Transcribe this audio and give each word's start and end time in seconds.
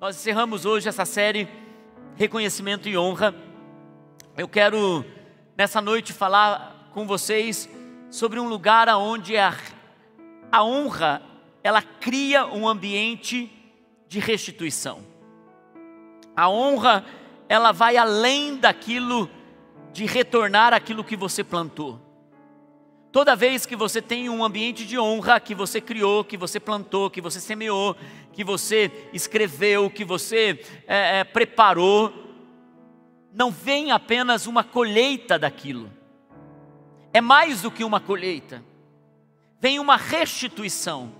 Nós 0.00 0.14
encerramos 0.14 0.64
hoje 0.64 0.88
essa 0.88 1.04
série 1.04 1.48
Reconhecimento 2.14 2.88
e 2.88 2.96
Honra. 2.96 3.34
Eu 4.36 4.46
quero 4.46 5.04
nessa 5.56 5.80
noite 5.80 6.12
falar 6.12 6.88
com 6.94 7.04
vocês 7.04 7.68
sobre 8.08 8.38
um 8.38 8.48
lugar 8.48 8.88
onde 8.90 9.36
a, 9.36 9.52
a 10.52 10.62
honra 10.62 11.20
ela 11.64 11.82
cria 11.82 12.46
um 12.46 12.68
ambiente 12.68 13.50
de 14.06 14.20
restituição. 14.20 15.04
A 16.36 16.48
honra 16.48 17.04
ela 17.48 17.72
vai 17.72 17.96
além 17.96 18.56
daquilo 18.56 19.28
de 19.92 20.06
retornar 20.06 20.72
aquilo 20.72 21.02
que 21.02 21.16
você 21.16 21.42
plantou. 21.42 22.00
Toda 23.10 23.34
vez 23.34 23.64
que 23.64 23.74
você 23.74 24.02
tem 24.02 24.28
um 24.28 24.44
ambiente 24.44 24.84
de 24.84 24.98
honra 24.98 25.40
que 25.40 25.54
você 25.54 25.80
criou, 25.80 26.22
que 26.22 26.36
você 26.36 26.60
plantou, 26.60 27.08
que 27.08 27.22
você 27.22 27.40
semeou, 27.40 27.96
que 28.34 28.44
você 28.44 28.92
escreveu, 29.14 29.88
que 29.88 30.04
você 30.04 30.60
é, 30.86 31.20
é, 31.20 31.24
preparou, 31.24 32.12
não 33.32 33.50
vem 33.50 33.90
apenas 33.92 34.46
uma 34.46 34.62
colheita 34.62 35.38
daquilo, 35.38 35.90
é 37.12 37.20
mais 37.20 37.62
do 37.62 37.70
que 37.70 37.82
uma 37.82 37.98
colheita, 37.98 38.62
vem 39.58 39.78
uma 39.78 39.96
restituição. 39.96 41.10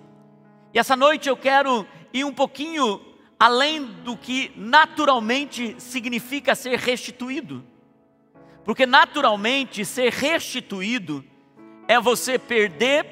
E 0.74 0.78
essa 0.78 0.94
noite 0.94 1.28
eu 1.28 1.36
quero 1.38 1.86
ir 2.12 2.24
um 2.24 2.34
pouquinho 2.34 3.00
além 3.40 3.82
do 3.82 4.14
que 4.14 4.52
naturalmente 4.56 5.74
significa 5.78 6.54
ser 6.54 6.78
restituído, 6.78 7.64
porque 8.62 8.84
naturalmente 8.84 9.86
ser 9.86 10.12
restituído 10.12 11.24
é 11.88 11.98
você 11.98 12.38
perder 12.38 13.06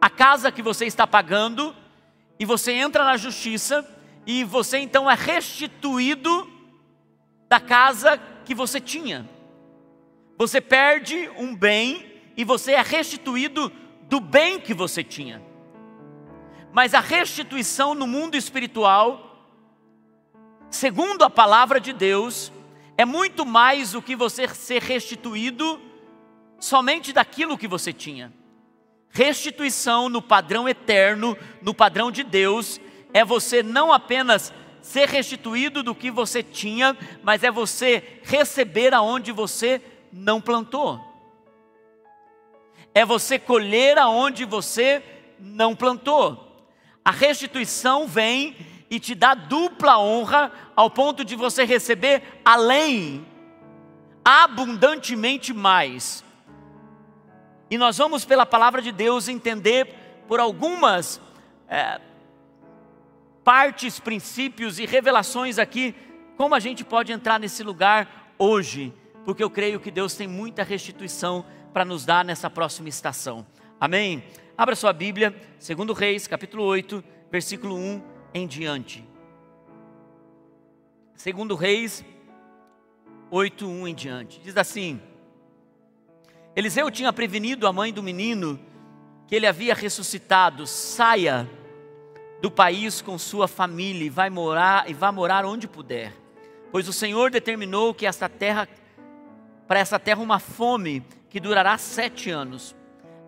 a 0.00 0.08
casa 0.08 0.52
que 0.52 0.62
você 0.62 0.86
está 0.86 1.06
pagando 1.06 1.74
e 2.38 2.44
você 2.44 2.72
entra 2.72 3.04
na 3.04 3.16
justiça 3.16 3.84
e 4.24 4.44
você 4.44 4.78
então 4.78 5.10
é 5.10 5.14
restituído 5.14 6.48
da 7.48 7.58
casa 7.58 8.16
que 8.44 8.54
você 8.54 8.80
tinha. 8.80 9.28
Você 10.38 10.60
perde 10.60 11.28
um 11.36 11.54
bem 11.54 12.06
e 12.36 12.44
você 12.44 12.72
é 12.72 12.82
restituído 12.82 13.72
do 14.02 14.20
bem 14.20 14.60
que 14.60 14.72
você 14.72 15.02
tinha. 15.02 15.42
Mas 16.72 16.94
a 16.94 17.00
restituição 17.00 17.94
no 17.94 18.06
mundo 18.06 18.36
espiritual, 18.36 19.48
segundo 20.70 21.24
a 21.24 21.30
palavra 21.30 21.80
de 21.80 21.92
Deus, 21.92 22.52
é 22.96 23.04
muito 23.04 23.44
mais 23.44 23.92
do 23.92 24.02
que 24.02 24.14
você 24.14 24.46
ser 24.48 24.82
restituído 24.82 25.80
somente 26.58 27.12
daquilo 27.12 27.58
que 27.58 27.68
você 27.68 27.92
tinha. 27.92 28.32
Restituição 29.10 30.08
no 30.08 30.20
padrão 30.20 30.68
eterno, 30.68 31.36
no 31.62 31.72
padrão 31.72 32.10
de 32.10 32.22
Deus, 32.22 32.80
é 33.14 33.24
você 33.24 33.62
não 33.62 33.92
apenas 33.92 34.52
ser 34.82 35.08
restituído 35.08 35.82
do 35.82 35.94
que 35.94 36.10
você 36.10 36.42
tinha, 36.42 36.96
mas 37.22 37.42
é 37.42 37.50
você 37.50 38.20
receber 38.22 38.92
aonde 38.94 39.32
você 39.32 39.80
não 40.12 40.40
plantou. 40.40 41.00
É 42.94 43.04
você 43.04 43.38
colher 43.38 43.98
aonde 43.98 44.44
você 44.44 45.02
não 45.38 45.74
plantou. 45.74 46.68
A 47.04 47.10
restituição 47.10 48.06
vem 48.06 48.56
e 48.90 49.00
te 49.00 49.14
dá 49.14 49.34
dupla 49.34 49.98
honra 49.98 50.52
ao 50.74 50.90
ponto 50.90 51.24
de 51.24 51.34
você 51.34 51.64
receber 51.64 52.22
além, 52.44 53.26
abundantemente 54.24 55.52
mais 55.52 56.25
e 57.70 57.76
nós 57.76 57.98
vamos, 57.98 58.24
pela 58.24 58.46
palavra 58.46 58.80
de 58.80 58.92
Deus, 58.92 59.28
entender 59.28 59.92
por 60.28 60.38
algumas 60.38 61.20
é, 61.68 62.00
partes, 63.42 63.98
princípios 63.98 64.78
e 64.78 64.86
revelações 64.86 65.58
aqui, 65.58 65.94
como 66.36 66.54
a 66.54 66.60
gente 66.60 66.84
pode 66.84 67.12
entrar 67.12 67.40
nesse 67.40 67.62
lugar 67.62 68.34
hoje, 68.38 68.92
porque 69.24 69.42
eu 69.42 69.50
creio 69.50 69.80
que 69.80 69.90
Deus 69.90 70.14
tem 70.14 70.28
muita 70.28 70.62
restituição 70.62 71.44
para 71.72 71.84
nos 71.84 72.04
dar 72.04 72.24
nessa 72.24 72.48
próxima 72.48 72.88
estação. 72.88 73.46
Amém? 73.80 74.24
Abra 74.56 74.76
sua 74.76 74.92
Bíblia, 74.92 75.34
2 75.58 75.98
Reis, 75.98 76.26
capítulo 76.26 76.62
8, 76.64 77.02
versículo 77.30 77.76
1 77.76 78.02
em 78.32 78.46
diante. 78.46 79.04
2 81.22 81.58
Reis 81.58 82.04
8, 83.30 83.66
1 83.66 83.88
em 83.88 83.94
diante. 83.94 84.40
Diz 84.40 84.56
assim: 84.56 85.00
Eliseu 86.56 86.90
tinha 86.90 87.12
prevenido 87.12 87.66
a 87.66 87.72
mãe 87.72 87.92
do 87.92 88.02
menino 88.02 88.58
que 89.28 89.34
ele 89.34 89.46
havia 89.46 89.74
ressuscitado: 89.74 90.66
saia 90.66 91.46
do 92.40 92.50
país 92.50 93.02
com 93.02 93.18
sua 93.18 93.46
família 93.46 94.06
e 94.06 94.10
vai 94.10 94.30
morar 94.30 94.88
e 94.88 94.94
vá 94.94 95.12
morar 95.12 95.44
onde 95.44 95.68
puder, 95.68 96.14
pois 96.72 96.88
o 96.88 96.94
Senhor 96.94 97.30
determinou 97.30 97.92
que 97.92 98.06
esta 98.06 98.26
terra 98.26 98.66
para 99.68 99.80
essa 99.80 99.98
terra 99.98 100.22
uma 100.22 100.38
fome 100.38 101.04
que 101.28 101.38
durará 101.38 101.76
sete 101.76 102.30
anos. 102.30 102.74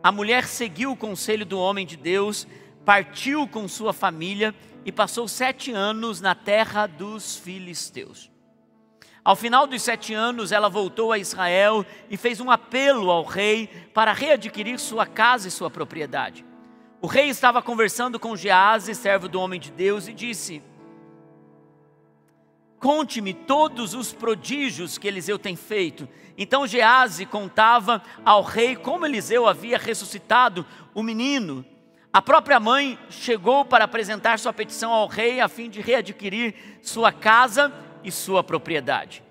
A 0.02 0.10
mulher 0.10 0.46
seguiu 0.46 0.92
o 0.92 0.96
conselho 0.96 1.44
do 1.44 1.58
homem 1.58 1.84
de 1.84 1.96
Deus, 1.96 2.46
partiu 2.82 3.46
com 3.46 3.68
sua 3.68 3.92
família 3.92 4.54
e 4.86 4.92
passou 4.92 5.28
sete 5.28 5.70
anos 5.70 6.22
na 6.22 6.34
terra 6.34 6.86
dos 6.86 7.36
filisteus. 7.36 8.30
Ao 9.24 9.36
final 9.36 9.66
dos 9.66 9.82
sete 9.82 10.14
anos, 10.14 10.52
ela 10.52 10.68
voltou 10.68 11.12
a 11.12 11.18
Israel 11.18 11.84
e 12.08 12.16
fez 12.16 12.40
um 12.40 12.50
apelo 12.50 13.10
ao 13.10 13.24
rei 13.24 13.68
para 13.92 14.12
readquirir 14.12 14.78
sua 14.78 15.06
casa 15.06 15.48
e 15.48 15.50
sua 15.50 15.70
propriedade. 15.70 16.44
O 17.00 17.06
rei 17.06 17.28
estava 17.28 17.62
conversando 17.62 18.18
com 18.18 18.36
Gease, 18.36 18.94
servo 18.94 19.28
do 19.28 19.40
homem 19.40 19.60
de 19.60 19.70
Deus, 19.70 20.08
e 20.08 20.12
disse: 20.12 20.62
Conte-me 22.78 23.34
todos 23.34 23.94
os 23.94 24.12
prodígios 24.12 24.98
que 24.98 25.08
Eliseu 25.08 25.38
tem 25.38 25.56
feito. 25.56 26.08
Então 26.36 26.66
Gease 26.66 27.26
contava 27.26 28.02
ao 28.24 28.42
rei 28.42 28.76
como 28.76 29.04
Eliseu 29.04 29.46
havia 29.46 29.78
ressuscitado 29.78 30.64
o 30.94 31.02
menino. 31.02 31.64
A 32.12 32.22
própria 32.22 32.58
mãe 32.58 32.98
chegou 33.10 33.64
para 33.64 33.84
apresentar 33.84 34.38
sua 34.38 34.52
petição 34.52 34.92
ao 34.92 35.06
rei 35.06 35.40
a 35.40 35.48
fim 35.48 35.68
de 35.68 35.80
readquirir 35.80 36.54
sua 36.80 37.12
casa 37.12 37.72
e 38.02 38.10
sua 38.10 38.42
propriedade. 38.42 39.22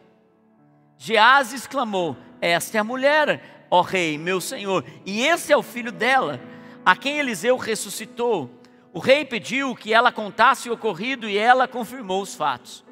Geás 0.98 1.54
exclamou: 1.54 2.18
Esta 2.42 2.78
é 2.78 2.82
a 2.82 2.84
mulher, 2.84 3.68
ó 3.70 3.82
rei, 3.82 4.18
meu 4.18 4.42
senhor, 4.42 4.84
e 5.06 5.24
esse 5.24 5.52
é 5.54 5.58
o 5.58 5.64
filho 5.64 5.92
dela, 5.92 6.40
a 6.86 6.96
quem 6.96 7.20
Eliseu 7.20 7.58
ressuscitou. 7.58 8.50
O 8.94 9.00
rei 9.00 9.24
pediu 9.26 9.76
que 9.76 9.94
ela 9.94 10.12
contasse 10.12 10.70
o 10.70 10.74
ocorrido 10.74 11.30
e 11.30 11.38
ela 11.38 11.68
confirmou 11.68 12.22
os 12.22 12.34
fatos. 12.34 12.84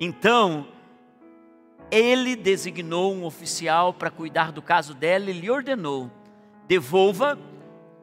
Então, 0.00 0.66
ele 1.90 2.34
designou 2.34 3.14
um 3.14 3.24
oficial 3.24 3.92
para 3.92 4.10
cuidar 4.10 4.50
do 4.50 4.62
caso 4.62 4.94
dela 4.94 5.30
e 5.30 5.34
lhe 5.34 5.50
ordenou: 5.50 6.10
devolva 6.66 7.38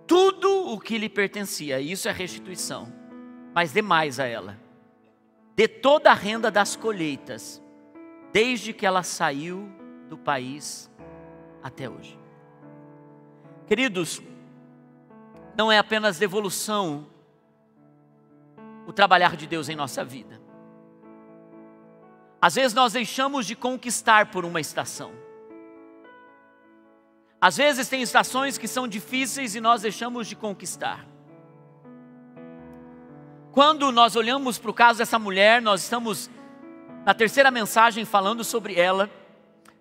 tudo 0.07 0.72
o 0.72 0.79
que 0.79 0.97
lhe 0.97 1.09
pertencia. 1.09 1.79
Isso 1.81 2.07
é 2.07 2.11
restituição, 2.11 2.91
mas 3.53 3.72
dê 3.72 3.81
mais 3.81 4.19
a 4.19 4.25
ela 4.25 4.59
de 5.59 5.68
toda 5.68 6.09
a 6.09 6.14
renda 6.14 6.50
das 6.50 6.78
colheitas, 6.78 7.62
desde 8.31 8.72
que 8.72 8.86
ela 8.86 9.03
saiu 9.03 9.70
do 10.08 10.18
país 10.18 10.90
até 11.62 11.90
hoje. 11.90 12.18
Queridos, 13.68 14.22
não 15.58 15.70
é 15.70 15.78
apenas 15.78 16.18
devolução 16.18 17.08
o 18.88 18.94
trabalhar 18.94 19.36
de 19.36 19.46
Deus 19.46 19.68
em 19.68 19.75
nossa 19.75 20.02
vida. 20.02 20.40
Às 22.41 22.56
vezes 22.56 22.74
nós 22.74 22.94
deixamos 22.94 23.46
de 23.46 23.53
conquistar 23.53 24.31
por 24.31 24.46
uma 24.46 24.62
estação. 24.62 25.12
Às 27.41 27.58
vezes 27.58 27.90
tem 27.90 28.02
estações 28.02 28.58
que 28.58 28.66
são 28.66 28.88
difíceis 28.88 29.56
e 29.56 29.59
nós 29.59 29.81
deixamos 29.81 30.26
de 30.26 30.38
conquistar. 30.38 31.06
Quando 33.51 33.91
nós 33.91 34.15
olhamos 34.15 34.59
para 34.59 34.69
o 34.69 34.73
caso 34.73 34.99
dessa 34.99 35.17
mulher, 35.17 35.59
nós 35.59 35.81
estamos 35.81 36.29
na 37.03 37.16
terceira 37.16 37.49
mensagem 37.49 38.05
falando 38.05 38.43
sobre 38.43 38.79
ela. 38.79 39.09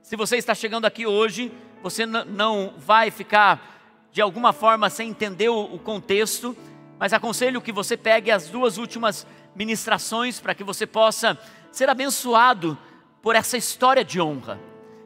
Se 0.01 0.17
você 0.17 0.39
está 0.39 0.55
chegando 0.55 0.87
aqui 0.87 1.07
hoje, 1.07 1.53
você 1.83 2.07
não 2.07 2.73
vai 2.79 3.11
ficar 3.11 4.09
de 4.11 4.23
alguma 4.23 4.55
forma 4.55 4.89
sem 4.89 5.11
entender 5.11 5.51
o 5.51 5.79
contexto, 5.81 6.57
mas 6.99 7.13
aconselho 7.13 7.61
que 7.61 7.71
você 7.71 7.95
pegue 7.95 8.31
as 8.31 8.49
duas 8.49 8.79
últimas 8.79 9.27
ministrações 9.55 10.41
para 10.41 10.55
que 10.55 10.65
você 10.65 10.87
possa 10.87 11.39
ser 11.71 11.91
abençoado 11.91 12.77
por 13.21 13.37
essa 13.37 13.59
história 13.59 14.03
de 14.03 14.19
honra. 14.19 14.59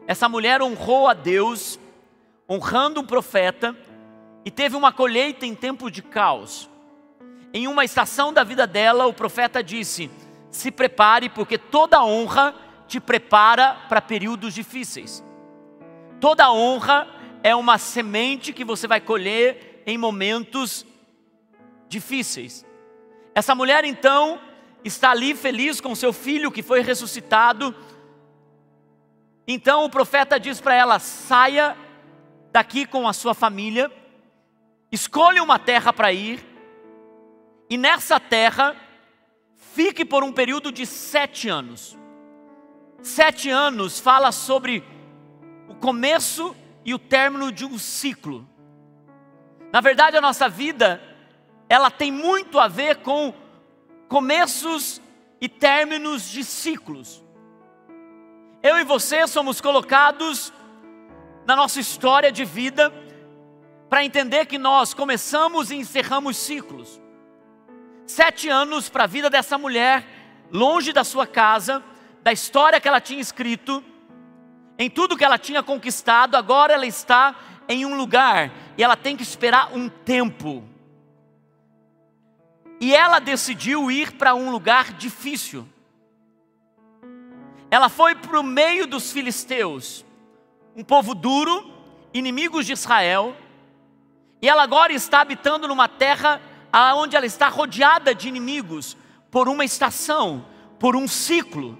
Essa 0.06 0.28
mulher 0.28 0.62
honrou 0.62 1.08
a 1.08 1.14
Deus, 1.14 1.80
honrando 2.48 3.00
um 3.00 3.06
profeta, 3.06 3.76
e 4.44 4.52
teve 4.52 4.76
uma 4.76 4.92
colheita 4.92 5.44
em 5.44 5.54
tempo 5.54 5.90
de 5.90 6.00
caos 6.00 6.70
em 7.52 7.68
uma 7.68 7.84
estação 7.84 8.32
da 8.32 8.42
vida 8.42 8.66
dela, 8.66 9.06
o 9.06 9.12
profeta 9.12 9.62
disse: 9.62 10.10
se 10.50 10.70
prepare, 10.70 11.28
porque 11.28 11.58
toda 11.58 12.04
honra 12.04 12.54
te 12.88 13.00
prepara 13.00 13.74
para 13.88 14.00
períodos 14.00 14.54
difíceis. 14.54 15.22
Toda 16.20 16.52
honra 16.52 17.08
é 17.42 17.54
uma 17.54 17.78
semente 17.78 18.52
que 18.52 18.64
você 18.64 18.86
vai 18.86 19.00
colher 19.00 19.82
em 19.86 19.98
momentos 19.98 20.86
difíceis. 21.88 22.64
Essa 23.34 23.54
mulher 23.54 23.84
então 23.84 24.40
está 24.84 25.10
ali 25.10 25.34
feliz 25.34 25.80
com 25.80 25.94
seu 25.94 26.12
filho 26.12 26.50
que 26.50 26.62
foi 26.62 26.80
ressuscitado. 26.80 27.74
Então 29.46 29.84
o 29.84 29.90
profeta 29.90 30.38
diz 30.38 30.60
para 30.60 30.74
ela: 30.74 30.98
saia 30.98 31.76
daqui 32.52 32.86
com 32.86 33.08
a 33.08 33.12
sua 33.12 33.34
família, 33.34 33.90
escolha 34.90 35.42
uma 35.42 35.58
terra 35.58 35.92
para 35.92 36.12
ir, 36.12 36.51
e 37.68 37.76
nessa 37.76 38.20
terra 38.20 38.76
fique 39.56 40.04
por 40.04 40.22
um 40.22 40.32
período 40.32 40.70
de 40.70 40.86
sete 40.86 41.48
anos. 41.48 41.98
Sete 43.00 43.50
anos 43.50 43.98
fala 43.98 44.30
sobre 44.30 44.84
o 45.68 45.74
começo 45.74 46.54
e 46.84 46.94
o 46.94 46.98
término 46.98 47.50
de 47.50 47.64
um 47.64 47.78
ciclo. 47.78 48.48
Na 49.72 49.80
verdade, 49.80 50.16
a 50.16 50.20
nossa 50.20 50.48
vida, 50.48 51.02
ela 51.68 51.90
tem 51.90 52.12
muito 52.12 52.58
a 52.58 52.68
ver 52.68 52.96
com 52.98 53.34
começos 54.08 55.00
e 55.40 55.48
términos 55.48 56.30
de 56.30 56.44
ciclos. 56.44 57.24
Eu 58.62 58.78
e 58.78 58.84
você 58.84 59.26
somos 59.26 59.60
colocados 59.60 60.52
na 61.44 61.56
nossa 61.56 61.80
história 61.80 62.30
de 62.30 62.44
vida 62.44 62.92
para 63.90 64.04
entender 64.04 64.46
que 64.46 64.58
nós 64.58 64.94
começamos 64.94 65.72
e 65.72 65.74
encerramos 65.74 66.36
ciclos. 66.36 67.01
Sete 68.06 68.48
anos 68.48 68.88
para 68.88 69.04
a 69.04 69.06
vida 69.06 69.30
dessa 69.30 69.56
mulher, 69.56 70.04
longe 70.50 70.92
da 70.92 71.04
sua 71.04 71.26
casa, 71.26 71.82
da 72.22 72.32
história 72.32 72.80
que 72.80 72.88
ela 72.88 73.00
tinha 73.00 73.20
escrito, 73.20 73.82
em 74.78 74.90
tudo 74.90 75.16
que 75.16 75.24
ela 75.24 75.38
tinha 75.38 75.62
conquistado, 75.62 76.36
agora 76.36 76.72
ela 76.72 76.86
está 76.86 77.34
em 77.68 77.86
um 77.86 77.96
lugar 77.96 78.50
e 78.76 78.82
ela 78.82 78.96
tem 78.96 79.16
que 79.16 79.22
esperar 79.22 79.72
um 79.72 79.88
tempo. 79.88 80.64
E 82.80 82.94
ela 82.94 83.20
decidiu 83.20 83.90
ir 83.90 84.12
para 84.12 84.34
um 84.34 84.50
lugar 84.50 84.92
difícil. 84.92 85.68
Ela 87.70 87.88
foi 87.88 88.14
para 88.14 88.38
o 88.38 88.42
meio 88.42 88.86
dos 88.86 89.12
filisteus, 89.12 90.04
um 90.76 90.82
povo 90.82 91.14
duro, 91.14 91.72
inimigos 92.12 92.66
de 92.66 92.72
Israel, 92.72 93.36
e 94.42 94.48
ela 94.48 94.64
agora 94.64 94.92
está 94.92 95.20
habitando 95.20 95.68
numa 95.68 95.86
terra 95.86 96.40
onde 96.72 97.16
ela 97.16 97.26
está 97.26 97.48
rodeada 97.48 98.14
de 98.14 98.28
inimigos 98.28 98.96
por 99.30 99.48
uma 99.48 99.64
estação, 99.64 100.44
por 100.78 100.96
um 100.96 101.06
ciclo. 101.06 101.78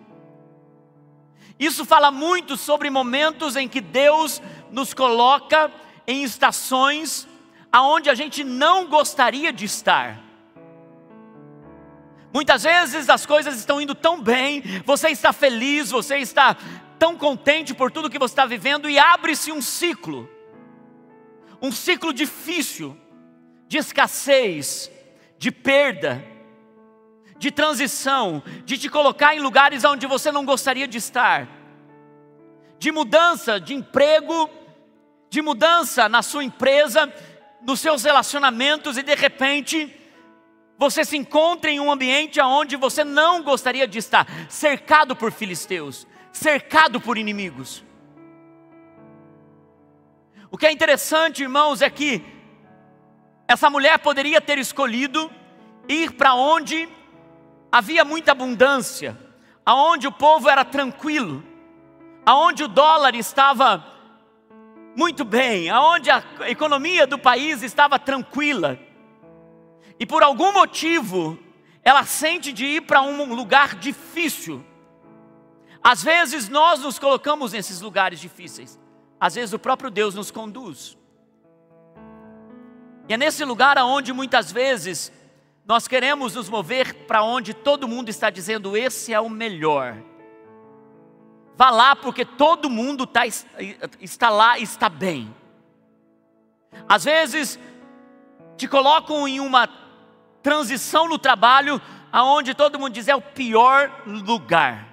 Isso 1.59 1.85
fala 1.85 2.11
muito 2.11 2.57
sobre 2.57 2.91
momentos 2.91 3.57
em 3.57 3.69
que 3.69 3.81
Deus 3.81 4.43
nos 4.71 4.93
coloca 4.93 5.71
em 6.07 6.23
estações 6.23 7.29
aonde 7.71 8.11
a 8.11 8.15
gente 8.15 8.45
não 8.45 8.87
gostaria 8.87 9.53
de 9.53 9.65
estar. 9.65 10.21
Muitas 12.33 12.63
vezes 12.63 13.09
as 13.09 13.27
coisas 13.27 13.57
estão 13.57 13.81
indo 13.81 13.95
tão 13.95 14.21
bem, 14.21 14.63
você 14.85 15.09
está 15.09 15.33
feliz, 15.33 15.91
você 15.91 16.17
está 16.17 16.57
tão 16.99 17.17
contente 17.17 17.75
por 17.75 17.91
tudo 17.91 18.09
que 18.09 18.19
você 18.19 18.33
está 18.33 18.47
vivendo 18.47 18.89
e 18.89 18.99
abre-se 18.99 19.53
um 19.53 19.61
ciclo. 19.61 20.29
Um 21.61 21.71
ciclo 21.71 22.13
difícil 22.13 22.97
de 23.73 23.79
escassez, 23.79 24.93
de 25.39 25.51
perda, 25.51 26.23
de 27.39 27.51
transição, 27.51 28.43
de 28.67 28.77
te 28.77 28.87
colocar 28.91 29.35
em 29.35 29.41
lugares 29.41 29.83
onde 29.83 30.07
você 30.07 30.31
não 30.31 30.45
gostaria 30.45 30.87
de 30.87 30.99
estar, 30.99 31.49
de 32.79 32.93
mudança 32.93 33.59
de 33.59 33.73
emprego, 33.73 34.51
de 35.31 35.41
mudança 35.41 36.07
na 36.07 36.21
sua 36.21 36.45
empresa, 36.45 37.11
nos 37.63 37.81
seus 37.81 38.05
relacionamentos 38.05 38.99
e 38.99 39.03
de 39.03 39.15
repente 39.15 39.91
você 40.77 41.03
se 41.03 41.17
encontra 41.17 41.71
em 41.71 41.81
um 41.81 41.91
ambiente 41.91 42.39
onde 42.43 42.77
você 42.77 43.03
não 43.03 43.43
gostaria 43.43 43.89
de 43.89 43.99
estar, 43.99 44.27
cercado 44.51 45.17
por 45.17 45.33
filisteus, 45.33 46.07
cercado 46.31 47.01
por 47.01 47.17
inimigos. 47.17 47.83
O 50.51 50.59
que 50.59 50.67
é 50.67 50.71
interessante, 50.71 51.43
irmãos, 51.43 51.81
é 51.81 51.89
que 51.89 52.32
essa 53.47 53.69
mulher 53.69 53.99
poderia 53.99 54.41
ter 54.41 54.59
escolhido 54.59 55.31
ir 55.89 56.13
para 56.13 56.35
onde 56.35 56.89
havia 57.71 58.05
muita 58.05 58.33
abundância, 58.33 59.19
aonde 59.65 60.07
o 60.07 60.13
povo 60.13 60.49
era 60.49 60.65
tranquilo, 60.65 61.43
aonde 62.25 62.65
o 62.65 62.69
dólar 62.69 63.15
estava 63.15 63.85
muito 64.95 65.25
bem, 65.25 65.71
aonde 65.71 66.11
a 66.11 66.23
economia 66.47 67.07
do 67.07 67.19
país 67.19 67.63
estava 67.63 67.99
tranquila. 67.99 68.79
E 69.99 70.07
por 70.07 70.23
algum 70.23 70.53
motivo, 70.53 71.39
ela 71.83 72.05
sente 72.05 72.53
de 72.53 72.65
ir 72.65 72.83
para 72.83 73.03
um 73.03 73.35
lugar 73.35 73.75
difícil. 73.77 74.65
Às 75.83 76.03
vezes 76.03 76.49
nós 76.49 76.81
nos 76.81 76.99
colocamos 76.99 77.53
nesses 77.53 77.81
lugares 77.81 78.21
difíceis. 78.21 78.79
Às 79.19 79.35
vezes 79.35 79.53
o 79.53 79.59
próprio 79.59 79.91
Deus 79.91 80.15
nos 80.15 80.31
conduz. 80.31 80.97
E 83.09 83.15
é 83.15 83.17
nesse 83.17 83.45
lugar 83.45 83.79
aonde 83.79 84.13
muitas 84.13 84.51
vezes 84.53 85.13
nós 85.65 85.87
queremos 85.87 86.35
nos 86.35 86.49
mover 86.49 87.07
para 87.07 87.23
onde 87.23 87.55
todo 87.55 87.89
mundo 87.89 88.09
está 88.09 88.31
dizendo: 88.31 88.77
esse 88.77 89.13
é 89.13 89.21
o 89.21 89.29
melhor. 89.29 89.97
Vá 91.57 91.71
lá, 91.71 91.95
porque 91.95 92.25
todo 92.25 92.71
mundo 92.71 93.07
tá, 93.07 93.23
está 94.01 94.31
lá 94.31 94.59
e 94.59 94.63
está 94.63 94.89
bem. 94.89 95.35
Às 96.89 97.05
vezes, 97.05 97.59
te 98.57 98.67
colocam 98.67 99.29
em 99.29 99.39
uma 99.39 99.69
transição 100.43 101.09
no 101.09 101.19
trabalho, 101.19 101.81
aonde 102.11 102.55
todo 102.55 102.79
mundo 102.79 102.93
diz 102.95 103.07
é 103.07 103.15
o 103.15 103.21
pior 103.21 103.91
lugar. 104.07 104.89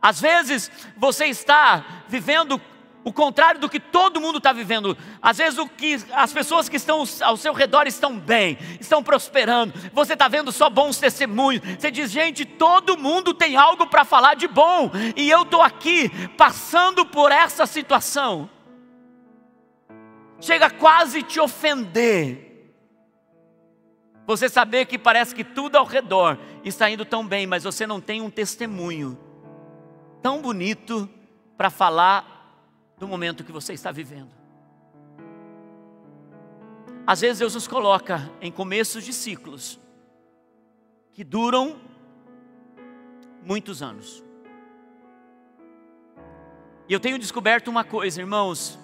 Às 0.00 0.20
vezes, 0.20 0.70
você 0.96 1.26
está 1.26 2.04
vivendo 2.08 2.60
o 3.02 3.12
contrário 3.12 3.60
do 3.60 3.68
que 3.68 3.80
todo 3.80 4.20
mundo 4.20 4.38
está 4.38 4.52
vivendo. 4.52 4.96
Às 5.22 5.38
vezes 5.38 5.58
o 5.58 5.66
que 5.66 5.96
as 6.12 6.32
pessoas 6.32 6.68
que 6.68 6.76
estão 6.76 7.04
ao 7.22 7.36
seu 7.36 7.52
redor 7.52 7.86
estão 7.86 8.18
bem, 8.18 8.58
estão 8.80 9.02
prosperando. 9.02 9.72
Você 9.92 10.12
está 10.12 10.28
vendo 10.28 10.52
só 10.52 10.68
bons 10.68 10.98
testemunhos. 10.98 11.62
Você 11.78 11.90
diz, 11.90 12.10
gente, 12.10 12.44
todo 12.44 12.98
mundo 12.98 13.32
tem 13.32 13.56
algo 13.56 13.86
para 13.86 14.04
falar 14.04 14.34
de 14.34 14.46
bom. 14.46 14.90
E 15.16 15.30
eu 15.30 15.42
estou 15.42 15.62
aqui 15.62 16.10
passando 16.36 17.06
por 17.06 17.32
essa 17.32 17.66
situação. 17.66 18.50
Chega 20.40 20.70
quase 20.70 21.22
te 21.22 21.40
ofender. 21.40 22.48
Você 24.26 24.48
saber 24.48 24.86
que 24.86 24.98
parece 24.98 25.34
que 25.34 25.42
tudo 25.42 25.76
ao 25.76 25.84
redor 25.84 26.38
está 26.64 26.88
indo 26.88 27.04
tão 27.04 27.26
bem, 27.26 27.46
mas 27.46 27.64
você 27.64 27.86
não 27.86 28.00
tem 28.00 28.20
um 28.20 28.30
testemunho 28.30 29.18
tão 30.22 30.40
bonito 30.40 31.08
para 31.56 31.70
falar 31.70 32.39
do 33.00 33.08
momento 33.08 33.42
que 33.42 33.50
você 33.50 33.72
está 33.72 33.90
vivendo. 33.90 34.30
Às 37.06 37.22
vezes 37.22 37.38
Deus 37.38 37.54
nos 37.54 37.66
coloca 37.66 38.30
em 38.42 38.52
começos 38.52 39.02
de 39.02 39.14
ciclos 39.14 39.80
que 41.14 41.24
duram 41.24 41.80
muitos 43.42 43.82
anos. 43.82 44.22
E 46.86 46.92
eu 46.92 47.00
tenho 47.00 47.18
descoberto 47.18 47.68
uma 47.68 47.84
coisa, 47.84 48.20
irmãos, 48.20 48.78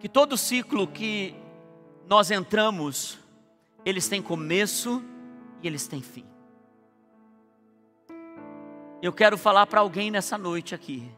que 0.00 0.08
todo 0.08 0.36
ciclo 0.36 0.88
que 0.88 1.36
nós 2.08 2.32
entramos, 2.32 3.16
eles 3.84 4.08
têm 4.08 4.20
começo 4.20 5.02
e 5.62 5.68
eles 5.68 5.86
têm 5.86 6.02
fim. 6.02 6.26
Eu 9.00 9.12
quero 9.12 9.38
falar 9.38 9.66
para 9.66 9.80
alguém 9.80 10.10
nessa 10.10 10.36
noite 10.36 10.74
aqui 10.74 11.08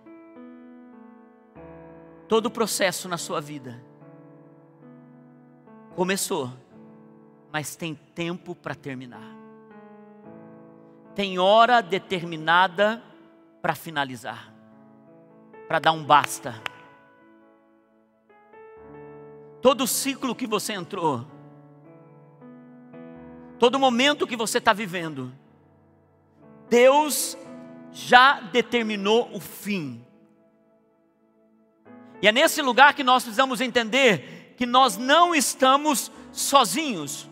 todo 2.29 2.47
o 2.47 2.51
processo 2.51 3.09
na 3.09 3.19
sua 3.19 3.41
vida 3.41 3.81
começou, 5.95 6.53
mas 7.51 7.75
tem 7.75 7.95
tempo 7.95 8.55
para 8.55 8.75
terminar. 8.75 9.35
Tem 11.15 11.39
hora 11.39 11.81
determinada 11.81 13.03
para 13.63 13.75
finalizar, 13.75 14.53
para 15.67 15.79
dar 15.79 15.93
um 15.93 16.05
basta. 16.05 16.55
Todo 19.63 19.87
ciclo 19.87 20.35
que 20.35 20.47
você 20.47 20.75
entrou, 20.75 21.27
todo 23.59 23.79
momento 23.79 24.27
que 24.27 24.37
você 24.37 24.59
está 24.59 24.75
vivendo, 24.75 25.33
Deus 26.69 27.37
já 27.91 28.41
determinou 28.41 29.35
o 29.35 29.41
fim. 29.41 30.06
E 32.23 32.29
é 32.29 32.33
nesse 32.33 32.63
lugar 32.63 32.95
que 32.95 33.05
nós 33.05 33.23
precisamos 33.23 33.61
entender 33.61 34.55
que 34.57 34.67
nós 34.67 34.97
não 34.97 35.35
estamos 35.35 36.11
sozinhos. 36.33 37.29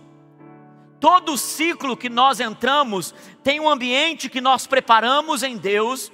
Todo 1.00 1.36
ciclo 1.36 1.96
que 1.96 2.08
nós 2.08 2.40
entramos 2.40 3.14
tem 3.42 3.60
um 3.60 3.68
ambiente 3.68 4.28
que 4.28 4.40
nós 4.40 4.66
preparamos 4.66 5.42
em 5.42 5.56
Deus, 5.56 6.12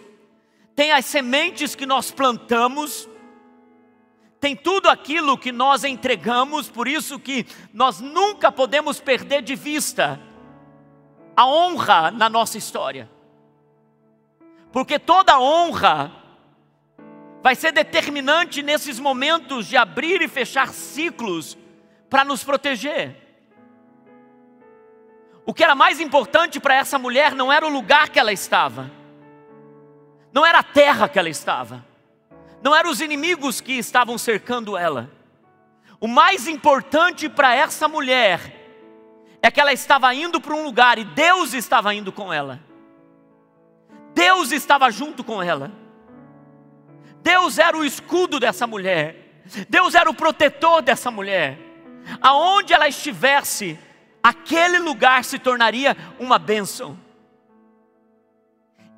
tem 0.75 0.93
as 0.93 1.05
sementes 1.05 1.75
que 1.75 1.87
nós 1.87 2.11
plantamos, 2.11 3.09
tem 4.41 4.57
tudo 4.57 4.89
aquilo 4.89 5.37
que 5.37 5.53
nós 5.53 5.85
entregamos, 5.85 6.69
por 6.69 6.89
isso 6.89 7.19
que 7.19 7.47
nós 7.73 8.01
nunca 8.01 8.51
podemos 8.51 8.99
perder 8.99 9.43
de 9.43 9.55
vista 9.55 10.19
a 11.37 11.47
honra 11.47 12.11
na 12.11 12.29
nossa 12.29 12.57
história. 12.57 13.11
Porque 14.73 14.99
toda 14.99 15.39
honra 15.39 16.20
vai 17.43 17.55
ser 17.55 17.73
determinante 17.73 18.63
nesses 18.63 18.99
momentos 18.99 19.67
de 19.67 19.77
abrir 19.77 20.21
e 20.23 20.29
fechar 20.29 20.69
ciclos 20.69 21.57
para 22.09 22.25
nos 22.25 22.45
proteger. 22.45 23.17
O 25.47 25.55
que 25.55 25.65
era 25.65 25.75
mais 25.75 26.01
importante 26.01 26.61
para 26.61 26.75
essa 26.75 26.99
mulher 26.99 27.35
não 27.35 27.53
era 27.53 27.67
o 27.67 27.71
lugar 27.71 28.11
que 28.11 28.19
ela 28.19 28.33
estava, 28.33 28.91
não 30.33 30.45
era 30.45 30.59
a 30.59 30.63
terra 30.63 31.09
que 31.09 31.19
ela 31.19 31.29
estava, 31.29 31.85
não 32.63 32.77
eram 32.77 32.91
os 32.91 33.01
inimigos 33.01 33.61
que 33.61 33.73
estavam 33.73 34.19
cercando 34.19 34.77
ela. 34.77 35.11
O 35.99 36.07
mais 36.07 36.47
importante 36.47 37.29
para 37.29 37.55
essa 37.55 37.89
mulher 37.89 38.61
é 39.43 39.51
que 39.51 39.61
ela 39.61 39.73
estava 39.73 40.15
indo 40.15 40.41
para 40.41 40.55
um 40.55 40.65
lugar 40.65 40.99
e 40.99 41.05
Deus 41.05 41.55
estava 41.55 41.95
indo 41.95 42.13
com 42.13 42.33
ela. 42.33 42.61
Deus 44.15 44.53
estava 44.53 44.91
junto 44.91 45.25
com 45.25 45.43
ela. 45.43 45.73
Deus 47.23 47.59
era 47.59 47.77
o 47.77 47.85
escudo 47.85 48.41
dessa 48.41 48.67
mulher. 48.67 49.43
Deus 49.69 49.95
era 49.95 50.09
o 50.09 50.15
protetor 50.15 50.83
dessa 50.83 51.11
mulher. 51.11 51.59
Aonde 52.21 52.73
ela 52.73 52.89
estivesse, 52.89 53.79
aquele 54.23 54.79
lugar 54.79 55.25
se 55.25 55.39
tornaria 55.39 55.97
uma 56.19 56.39
bênção. 56.39 56.99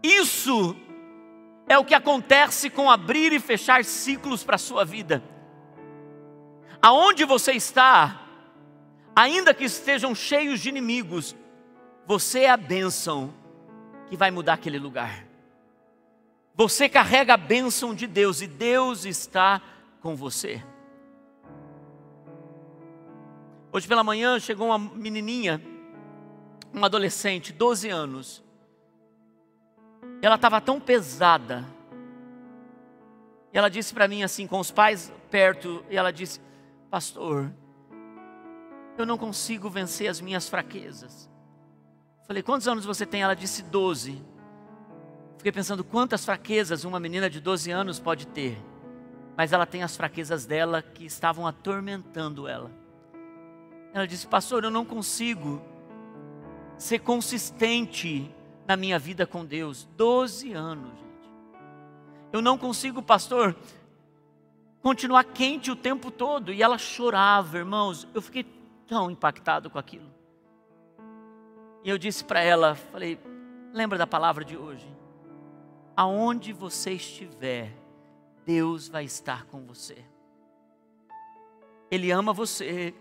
Isso 0.03 0.77
é 1.69 1.79
o 1.79 1.85
que 1.85 1.95
acontece 1.95 2.69
com 2.69 2.91
abrir 2.91 3.33
e 3.33 3.41
fechar 3.41 3.85
ciclos 3.85 4.43
para 4.43 4.57
a 4.57 4.59
sua 4.59 4.85
vida. 4.85 5.23
Aonde 6.81 7.25
você 7.25 7.53
está, 7.53 8.21
ainda 9.15 9.55
que 9.55 9.65
estejam 9.65 10.15
cheios 10.15 10.61
de 10.61 10.69
inimigos, 10.69 11.37
você 12.07 12.41
é 12.41 12.51
a 12.51 12.57
bênção 12.57 13.33
que 14.09 14.17
vai 14.17 14.31
mudar 14.31 14.55
aquele 14.55 14.79
lugar. 14.79 15.32
Você 16.55 16.89
carrega 16.89 17.35
a 17.35 17.39
bênção 17.39 17.95
de 17.95 18.07
Deus 18.07 18.43
e 18.43 18.47
Deus 18.47 19.05
está 19.05 19.63
com 20.01 20.15
você. 20.15 20.63
Hoje 23.73 23.89
pela 23.89 24.05
manhã 24.05 24.39
chegou 24.39 24.67
uma 24.67 24.79
menininha, 24.79 25.63
uma 26.73 26.87
adolescente, 26.87 27.53
12 27.53 27.89
anos. 27.89 28.45
Ela 30.21 30.35
estava 30.35 30.61
tão 30.61 30.79
pesada. 30.79 31.65
E 33.51 33.57
ela 33.57 33.71
disse 33.71 33.95
para 33.95 34.07
mim 34.07 34.23
assim, 34.23 34.47
com 34.47 34.61
os 34.61 34.71
pais 34.71 35.11
perto, 35.31 35.83
e 35.89 35.97
ela 35.97 36.13
disse: 36.13 36.39
Pastor, 36.91 37.51
eu 38.99 39.07
não 39.07 39.17
consigo 39.17 39.71
vencer 39.71 40.09
as 40.09 40.21
minhas 40.21 40.51
fraquezas. 40.51 41.31
Falei: 42.27 42.43
Quantos 42.43 42.69
anos 42.69 42.85
você 42.85 43.07
tem? 43.07 43.23
Ela 43.23 43.35
disse: 43.35 43.63
12. 43.63 44.32
Fiquei 45.43 45.51
pensando 45.51 45.83
quantas 45.83 46.25
fraquezas 46.25 46.85
uma 46.85 47.01
menina 47.01 47.29
de 47.29 47.41
12 47.41 47.69
anos 47.73 47.99
pode 47.99 48.29
ter. 48.29 48.57
Mas 49.37 49.53
ela 49.53 49.67
tem 49.67 49.83
as 49.83 49.97
fraquezas 49.97 50.47
dela 50.47 50.81
que 50.81 51.05
estavam 51.05 51.49
atormentando 51.49 52.47
ela. 52.47 52.71
Ela 53.93 54.07
disse: 54.07 54.25
Pastor, 54.25 54.63
eu 54.63 54.71
não 54.71 54.85
consigo 54.85 55.61
ser 56.79 57.01
consistente 57.01 58.33
na 58.69 58.77
minha 58.77 59.01
vida 59.01 59.27
com 59.27 59.45
Deus. 59.45 59.89
Doze 59.97 60.53
anos, 60.53 60.93
gente. 60.93 61.31
Eu 62.33 62.41
não 62.41 62.57
consigo, 62.57 63.03
pastor, 63.03 63.57
continuar 64.81 65.25
quente 65.25 65.73
o 65.73 65.77
tempo 65.77 66.13
todo. 66.13 66.53
E 66.53 66.63
ela 66.63 66.79
chorava, 66.79 67.59
irmãos. 67.59 68.07
Eu 68.15 68.23
fiquei 68.23 68.47
tão 68.87 69.11
impactado 69.11 69.69
com 69.69 69.79
aquilo. 69.81 70.09
E 71.83 71.91
eu 71.91 71.99
disse 71.99 72.23
para 72.23 72.41
ela: 72.41 72.77
Falei, 72.77 73.19
lembra 73.73 73.99
da 73.99 74.07
palavra 74.07 74.45
de 74.45 74.57
hoje? 74.57 75.02
Aonde 75.97 76.53
você 76.53 76.93
estiver, 76.93 77.73
Deus 78.47 78.89
vai 78.89 79.05
estar 79.05 79.45
com 79.47 79.65
você. 79.65 80.05
Ele 81.91 82.11
ama 82.11 82.33
você, 82.33 82.95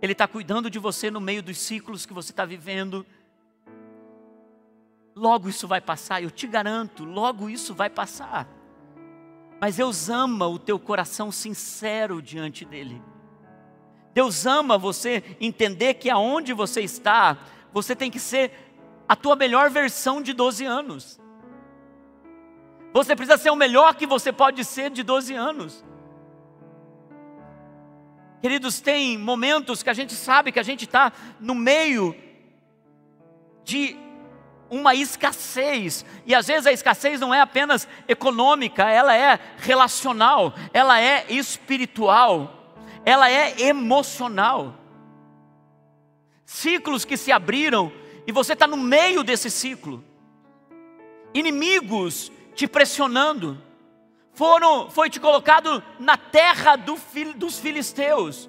ele 0.00 0.12
está 0.12 0.26
cuidando 0.26 0.70
de 0.70 0.78
você 0.78 1.10
no 1.10 1.20
meio 1.20 1.42
dos 1.42 1.58
ciclos 1.58 2.06
que 2.06 2.12
você 2.12 2.32
está 2.32 2.44
vivendo. 2.44 3.06
Logo 5.14 5.48
isso 5.48 5.68
vai 5.68 5.80
passar, 5.80 6.22
eu 6.22 6.30
te 6.30 6.46
garanto, 6.46 7.04
logo 7.04 7.50
isso 7.50 7.74
vai 7.74 7.90
passar. 7.90 8.48
Mas 9.60 9.76
Deus 9.76 10.08
ama 10.08 10.48
o 10.48 10.58
teu 10.58 10.78
coração 10.78 11.30
sincero 11.30 12.20
diante 12.20 12.64
dEle. 12.64 13.00
Deus 14.12 14.44
ama 14.44 14.76
você 14.76 15.22
entender 15.40 15.94
que 15.94 16.10
aonde 16.10 16.52
você 16.52 16.80
está, 16.80 17.38
você 17.72 17.94
tem 17.94 18.10
que 18.10 18.18
ser 18.18 18.50
a 19.08 19.14
tua 19.14 19.36
melhor 19.36 19.70
versão 19.70 20.20
de 20.20 20.32
12 20.32 20.64
anos. 20.64 21.21
Você 22.92 23.16
precisa 23.16 23.38
ser 23.38 23.50
o 23.50 23.56
melhor 23.56 23.94
que 23.94 24.06
você 24.06 24.32
pode 24.32 24.64
ser 24.64 24.90
de 24.90 25.02
12 25.02 25.34
anos. 25.34 25.84
Queridos, 28.40 28.80
tem 28.80 29.16
momentos 29.16 29.82
que 29.82 29.90
a 29.90 29.94
gente 29.94 30.14
sabe 30.14 30.52
que 30.52 30.58
a 30.58 30.64
gente 30.64 30.84
está 30.84 31.12
no 31.40 31.54
meio 31.54 32.14
de 33.64 33.96
uma 34.68 34.94
escassez, 34.94 36.04
e 36.24 36.34
às 36.34 36.46
vezes 36.46 36.66
a 36.66 36.72
escassez 36.72 37.20
não 37.20 37.32
é 37.32 37.40
apenas 37.40 37.86
econômica, 38.08 38.88
ela 38.88 39.14
é 39.14 39.38
relacional, 39.58 40.54
ela 40.72 40.98
é 40.98 41.26
espiritual, 41.28 42.74
ela 43.04 43.30
é 43.30 43.60
emocional. 43.60 44.74
Ciclos 46.46 47.04
que 47.04 47.18
se 47.18 47.30
abriram 47.30 47.92
e 48.26 48.32
você 48.32 48.54
está 48.54 48.66
no 48.66 48.78
meio 48.78 49.22
desse 49.22 49.50
ciclo, 49.50 50.02
inimigos 51.34 52.32
te 52.54 52.66
pressionando, 52.66 53.60
foram, 54.32 54.90
foi 54.90 55.10
te 55.10 55.20
colocado 55.20 55.82
na 55.98 56.16
terra 56.16 56.76
do, 56.76 56.96
dos 57.36 57.58
filisteus. 57.58 58.48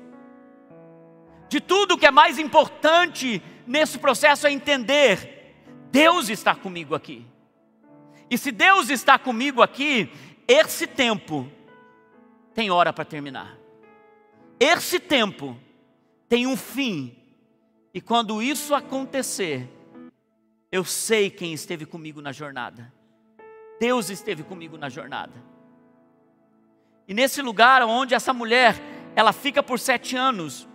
De 1.50 1.60
tudo 1.60 1.98
que 1.98 2.06
é 2.06 2.12
mais 2.12 2.40
importante 2.40 3.42
nesse 3.68 4.00
processo 4.00 4.48
é 4.48 4.52
entender: 4.52 5.56
Deus 5.92 6.30
está 6.30 6.56
comigo 6.56 6.96
aqui. 6.96 7.26
E 8.30 8.38
se 8.38 8.52
Deus 8.52 8.90
está 8.90 9.20
comigo 9.20 9.62
aqui, 9.62 10.12
esse 10.48 10.88
tempo 10.88 11.52
tem 12.54 12.72
hora 12.72 12.92
para 12.92 13.06
terminar. 13.06 13.58
Esse 14.60 15.00
tempo 15.00 15.58
tem 16.28 16.48
um 16.48 16.58
fim. 16.58 17.16
E 17.94 18.02
quando 18.02 18.42
isso 18.42 18.74
acontecer, 18.74 19.70
eu 20.72 20.84
sei 20.84 21.30
quem 21.30 21.54
esteve 21.54 21.86
comigo 21.86 22.22
na 22.22 22.32
jornada. 22.32 22.92
Deus 23.80 24.10
esteve 24.10 24.44
comigo 24.44 24.78
na 24.78 24.90
jornada. 24.90 25.34
E 27.08 27.14
nesse 27.14 27.42
lugar 27.42 27.82
onde 27.84 28.16
essa 28.16 28.34
mulher, 28.34 28.76
ela 29.16 29.34
fica 29.34 29.62
por 29.62 29.80
sete 29.80 30.16
anos, 30.16 30.68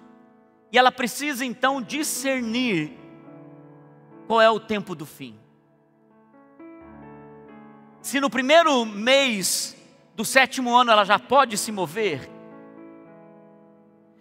e 0.71 0.79
ela 0.79 0.93
precisa 0.93 1.45
então 1.45 1.81
discernir 1.81 2.93
qual 4.27 4.41
é 4.41 4.51
o 4.51 4.61
tempo 4.61 4.95
do 4.95 5.07
fim. 5.07 5.39
Se 8.03 8.21
no 8.21 8.29
primeiro 8.29 8.85
mês 8.85 9.77
do 10.15 10.25
sétimo 10.25 10.77
ano 10.77 10.91
ela 10.91 11.05
já 11.05 11.19
pode 11.19 11.57
se 11.57 11.73
mover, 11.73 12.29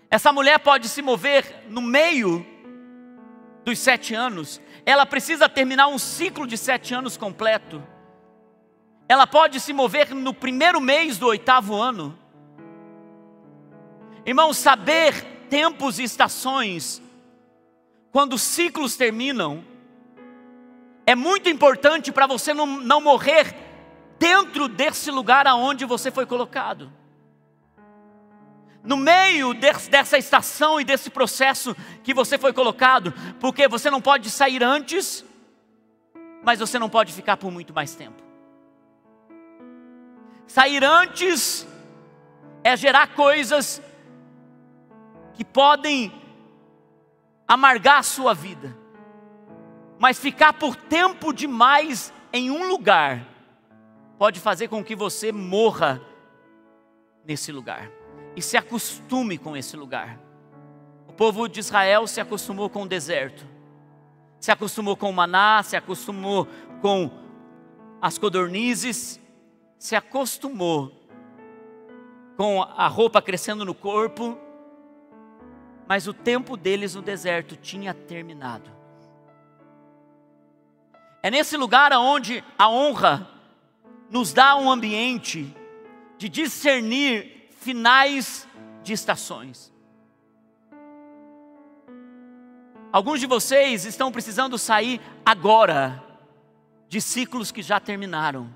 essa 0.09 0.31
mulher 0.31 0.59
pode 0.59 0.87
se 0.87 1.01
mover 1.01 1.65
no 1.67 1.81
meio 1.81 2.45
dos 3.65 3.77
sete 3.79 4.15
anos, 4.15 4.61
ela 4.85 5.05
precisa 5.05 5.49
terminar 5.49 5.87
um 5.87 5.97
ciclo 5.97 6.47
de 6.47 6.57
sete 6.57 6.93
anos 6.93 7.17
completo 7.17 7.83
ela 9.07 9.25
pode 9.25 9.59
se 9.59 9.71
mover 9.71 10.13
no 10.13 10.33
primeiro 10.33 10.81
mês 10.81 11.17
do 11.17 11.27
oitavo 11.27 11.75
ano. 11.75 12.17
Irmão, 14.25 14.53
saber 14.53 15.23
tempos 15.49 15.97
e 15.97 16.03
estações, 16.03 17.01
quando 18.11 18.37
ciclos 18.37 18.97
terminam, 18.97 19.63
é 21.05 21.15
muito 21.15 21.47
importante 21.47 22.11
para 22.11 22.27
você 22.27 22.53
não, 22.53 22.65
não 22.65 22.99
morrer 22.99 23.55
dentro 24.19 24.67
desse 24.67 25.09
lugar 25.09 25.47
aonde 25.47 25.85
você 25.85 26.11
foi 26.11 26.25
colocado. 26.25 26.91
No 28.83 28.97
meio 28.97 29.53
dessa 29.53 30.17
estação 30.17 30.81
e 30.81 30.83
desse 30.83 31.09
processo 31.09 31.75
que 32.03 32.13
você 32.13 32.37
foi 32.37 32.51
colocado, 32.51 33.13
porque 33.39 33.67
você 33.67 33.89
não 33.89 34.01
pode 34.01 34.29
sair 34.29 34.63
antes, 34.63 35.23
mas 36.43 36.59
você 36.59 36.77
não 36.77 36.89
pode 36.89 37.13
ficar 37.13 37.37
por 37.37 37.51
muito 37.51 37.73
mais 37.73 37.95
tempo. 37.95 38.26
Sair 40.47 40.83
antes 40.83 41.67
é 42.63 42.75
gerar 42.75 43.13
coisas 43.13 43.81
que 45.33 45.43
podem 45.43 46.11
amargar 47.47 47.99
a 47.99 48.03
sua 48.03 48.33
vida. 48.33 48.75
Mas 49.99 50.19
ficar 50.19 50.53
por 50.53 50.75
tempo 50.75 51.33
demais 51.33 52.13
em 52.31 52.49
um 52.49 52.67
lugar 52.67 53.25
pode 54.17 54.39
fazer 54.39 54.67
com 54.67 54.83
que 54.83 54.95
você 54.95 55.31
morra 55.31 56.01
nesse 57.25 57.51
lugar 57.51 57.91
e 58.35 58.41
se 58.41 58.57
acostume 58.57 59.37
com 59.37 59.55
esse 59.55 59.75
lugar. 59.75 60.19
O 61.07 61.13
povo 61.13 61.47
de 61.47 61.59
Israel 61.59 62.07
se 62.07 62.21
acostumou 62.21 62.69
com 62.69 62.83
o 62.83 62.87
deserto. 62.87 63.45
se 64.39 64.51
acostumou 64.51 64.95
com 64.95 65.09
o 65.09 65.13
maná, 65.13 65.63
se 65.63 65.75
acostumou 65.75 66.47
com 66.79 67.09
as 67.99 68.19
codornizes, 68.19 69.19
se 69.77 69.95
acostumou 69.95 70.91
com 72.35 72.61
a 72.61 72.87
roupa 72.87 73.21
crescendo 73.21 73.65
no 73.65 73.73
corpo, 73.73 74.37
mas 75.87 76.07
o 76.07 76.13
tempo 76.13 76.57
deles 76.57 76.95
no 76.95 77.01
deserto 77.01 77.55
tinha 77.55 77.93
terminado. 77.93 78.69
É 81.23 81.31
nesse 81.31 81.57
lugar 81.57 81.91
onde 81.93 82.43
a 82.57 82.69
honra 82.69 83.27
nos 84.09 84.33
dá 84.33 84.55
um 84.55 84.69
ambiente 84.69 85.53
de 86.17 86.29
discernir 86.29 87.49
finais 87.59 88.47
de 88.83 88.93
estações. 88.93 89.73
Alguns 92.91 93.19
de 93.19 93.27
vocês 93.27 93.85
estão 93.85 94.11
precisando 94.11 94.57
sair 94.57 95.01
agora 95.25 96.03
de 96.87 97.01
ciclos 97.01 97.51
que 97.51 97.61
já 97.61 97.79
terminaram. 97.79 98.49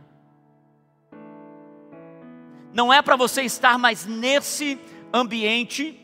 Não 2.74 2.92
é 2.92 3.02
para 3.02 3.16
você 3.16 3.42
estar 3.42 3.78
mais 3.78 4.06
nesse 4.06 4.80
ambiente. 5.14 6.00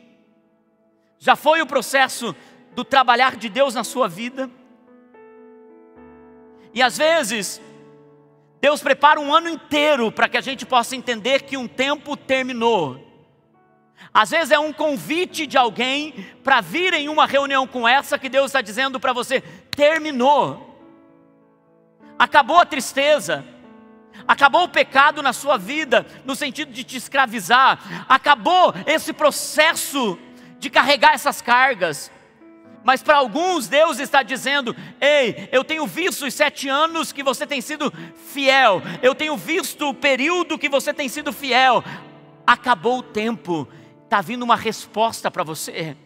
Já 1.18 1.34
foi 1.34 1.60
o 1.62 1.66
processo 1.66 2.34
do 2.74 2.84
trabalhar 2.84 3.36
de 3.36 3.48
Deus 3.48 3.74
na 3.74 3.84
sua 3.84 4.08
vida. 4.08 4.50
E 6.74 6.82
às 6.82 6.98
vezes, 6.98 7.60
Deus 8.60 8.82
prepara 8.82 9.18
um 9.18 9.34
ano 9.34 9.48
inteiro 9.48 10.12
para 10.12 10.28
que 10.28 10.36
a 10.36 10.40
gente 10.40 10.66
possa 10.66 10.94
entender 10.94 11.42
que 11.42 11.56
um 11.56 11.66
tempo 11.66 12.16
terminou. 12.16 13.04
Às 14.12 14.30
vezes 14.30 14.50
é 14.50 14.58
um 14.58 14.72
convite 14.72 15.46
de 15.46 15.56
alguém 15.56 16.12
para 16.42 16.60
vir 16.60 16.94
em 16.94 17.08
uma 17.08 17.26
reunião 17.26 17.66
com 17.66 17.86
essa 17.86 18.18
que 18.18 18.28
Deus 18.28 18.46
está 18.46 18.60
dizendo 18.60 18.98
para 19.00 19.12
você: 19.12 19.40
terminou. 19.70 20.66
Acabou 22.18 22.58
a 22.58 22.66
tristeza, 22.66 23.44
acabou 24.28 24.64
o 24.64 24.68
pecado 24.68 25.22
na 25.22 25.32
sua 25.32 25.56
vida, 25.56 26.06
no 26.26 26.36
sentido 26.36 26.70
de 26.70 26.84
te 26.84 26.98
escravizar, 26.98 28.04
acabou 28.06 28.74
esse 28.86 29.14
processo 29.14 30.18
de 30.58 30.68
carregar 30.68 31.14
essas 31.14 31.40
cargas. 31.40 32.12
Mas 32.84 33.02
para 33.02 33.16
alguns, 33.16 33.66
Deus 33.68 33.98
está 33.98 34.22
dizendo: 34.22 34.76
Ei, 35.00 35.48
eu 35.50 35.64
tenho 35.64 35.86
visto 35.86 36.26
os 36.26 36.34
sete 36.34 36.68
anos 36.68 37.10
que 37.10 37.22
você 37.22 37.46
tem 37.46 37.62
sido 37.62 37.92
fiel, 38.14 38.82
eu 39.02 39.14
tenho 39.14 39.36
visto 39.36 39.88
o 39.88 39.94
período 39.94 40.58
que 40.58 40.68
você 40.68 40.92
tem 40.92 41.08
sido 41.08 41.32
fiel. 41.32 41.82
Acabou 42.46 42.98
o 42.98 43.02
tempo, 43.02 43.66
está 44.04 44.20
vindo 44.20 44.42
uma 44.42 44.56
resposta 44.56 45.30
para 45.30 45.42
você. 45.42 45.96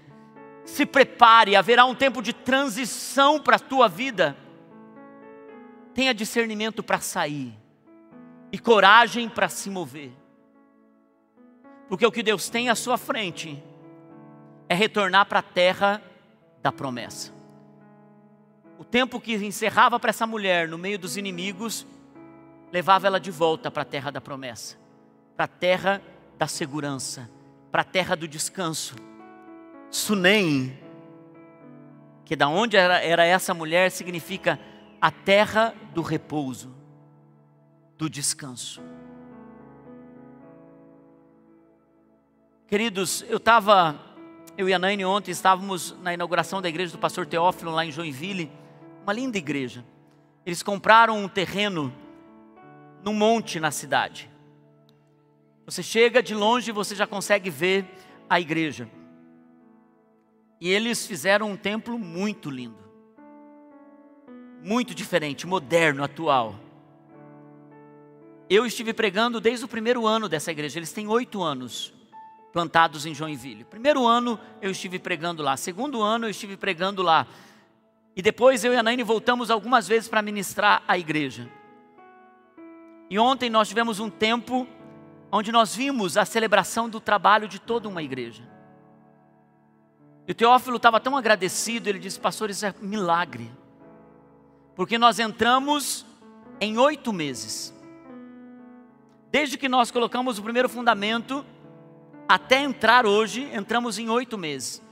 Se 0.65 0.87
prepare, 0.87 1.57
haverá 1.57 1.85
um 1.85 1.95
tempo 1.95 2.23
de 2.23 2.33
transição 2.33 3.41
para 3.41 3.57
a 3.57 3.61
tua 3.61 3.89
vida. 3.89 4.37
Tenha 5.93 6.15
discernimento 6.15 6.83
para 6.83 7.01
sair 7.01 7.62
e 8.53 8.59
coragem 8.59 9.29
para 9.29 9.49
se 9.49 9.71
mover. 9.71 10.13
Porque 11.89 12.07
o 12.07 12.13
que 12.13 12.23
Deus 12.23 12.51
tem 12.51 12.69
à 12.69 12.75
sua 12.75 12.99
frente 12.99 13.61
é 14.69 14.75
retornar 14.75 15.27
para 15.27 15.39
a 15.39 15.43
terra 15.43 16.03
da 16.63 16.71
promessa. 16.71 17.33
O 18.79 18.85
tempo 18.85 19.21
que 19.21 19.35
encerrava 19.35 19.99
para 19.99 20.11
essa 20.11 20.27
mulher 20.27 20.69
no 20.69 20.77
meio 20.79 20.99
dos 20.99 21.17
inimigos, 21.17 21.87
levava 22.73 23.07
ela 23.07 23.21
de 23.21 23.31
volta 23.31 23.71
para 23.71 23.83
a 23.83 23.87
terra 23.87 24.11
da 24.11 24.21
promessa, 24.21 24.77
para 25.37 25.45
a 25.45 25.49
terra 25.49 26.03
da 26.39 26.47
segurança, 26.47 27.31
para 27.71 27.83
a 27.83 27.85
terra 27.85 28.17
do 28.17 28.27
descanso. 28.27 28.97
Sunem, 29.91 30.79
que 32.25 32.35
da 32.35 32.49
onde 32.49 32.77
era, 32.77 33.25
essa 33.25 33.53
mulher, 33.53 33.91
significa 33.91 34.59
a 35.01 35.11
terra 35.11 35.75
do 35.93 36.01
repouso, 36.01 36.75
do 38.03 38.11
descanso. 38.11 38.83
Queridos, 42.67 43.25
eu 43.29 43.37
estava, 43.37 43.97
eu 44.59 44.69
e 44.69 44.75
a 44.75 44.79
Naine 44.79 45.05
ontem 45.05 45.31
estávamos 45.31 45.97
na 46.03 46.13
inauguração 46.13 46.61
da 46.61 46.69
igreja 46.69 46.91
do 46.91 46.99
pastor 46.99 47.27
Teófilo 47.27 47.71
lá 47.71 47.87
em 47.87 47.93
Joinville, 47.93 48.51
uma 49.05 49.13
linda 49.13 49.39
igreja. 49.39 49.85
Eles 50.45 50.65
compraram 50.65 51.17
um 51.17 51.29
terreno 51.29 51.95
num 53.05 53.15
monte 53.15 53.61
na 53.61 53.71
cidade. 53.71 54.29
Você 55.65 55.81
chega 55.81 56.21
de 56.21 56.35
longe 56.35 56.71
e 56.71 56.75
você 56.75 56.97
já 56.97 57.07
consegue 57.07 57.51
ver 57.51 57.87
a 58.29 58.41
igreja. 58.41 58.91
E 60.61 60.69
eles 60.69 61.07
fizeram 61.07 61.53
um 61.53 61.57
templo 61.57 61.97
muito 61.97 62.51
lindo 62.51 62.83
muito 64.65 64.95
diferente, 64.95 65.45
moderno, 65.45 66.05
atual. 66.05 66.55
Eu 68.55 68.67
estive 68.67 68.93
pregando 68.93 69.41
desde 69.41 69.65
o 69.65 69.69
primeiro 69.69 70.07
ano 70.07 70.29
dessa 70.29 70.53
igreja, 70.53 70.79
eles 70.79 70.93
têm 70.93 71.09
oito 71.09 71.43
anos 71.43 71.91
plantados 72.53 73.07
em 73.07 73.15
Joinville. 73.15 73.65
Primeiro 73.65 74.07
ano 74.07 74.39
eu 74.61 74.71
estive 74.71 74.99
pregando 74.99 75.43
lá, 75.43 75.57
segundo 75.57 76.03
ano 76.03 76.27
eu 76.27 76.31
estive 76.31 76.59
pregando 76.59 77.01
lá. 77.01 77.27
E 78.15 78.21
depois 78.21 78.63
eu 78.63 78.75
e 78.75 78.77
a 78.77 78.83
Naine 78.83 79.03
voltamos 79.03 79.51
algumas 79.51 79.89
vezes 79.89 80.07
para 80.07 80.21
ministrar 80.21 80.83
a 80.87 80.99
igreja. 80.99 81.49
E 83.09 83.19
ontem 83.19 83.49
nós 83.49 83.69
tivemos 83.69 84.01
um 84.01 84.11
tempo 84.11 84.69
onde 85.31 85.51
nós 85.51 85.75
vimos 85.75 86.19
a 86.19 86.27
celebração 86.27 86.91
do 86.91 87.01
trabalho 87.01 87.49
de 87.49 87.59
toda 87.59 87.89
uma 87.89 88.03
igreja. 88.03 88.47
E 90.29 90.33
o 90.33 90.35
Teófilo 90.35 90.77
estava 90.77 91.01
tão 91.01 91.17
agradecido, 91.17 91.89
ele 91.89 91.99
disse: 91.99 92.21
Pastor, 92.21 92.51
isso 92.51 92.67
é 92.67 92.75
milagre. 92.83 93.51
Porque 94.77 94.99
nós 94.99 95.19
entramos 95.19 96.05
em 96.61 96.77
oito 96.77 97.15
meses. 97.15 97.72
Desde 99.33 99.57
que 99.57 99.67
nós 99.67 99.91
colocamos 99.91 100.39
o 100.39 100.43
primeiro 100.43 100.69
fundamento, 100.69 101.43
até 102.29 102.61
entrar 102.61 103.07
hoje, 103.07 103.49
entramos 103.55 103.99
em 103.99 104.11
oito 104.11 104.37
meses. 104.37 104.83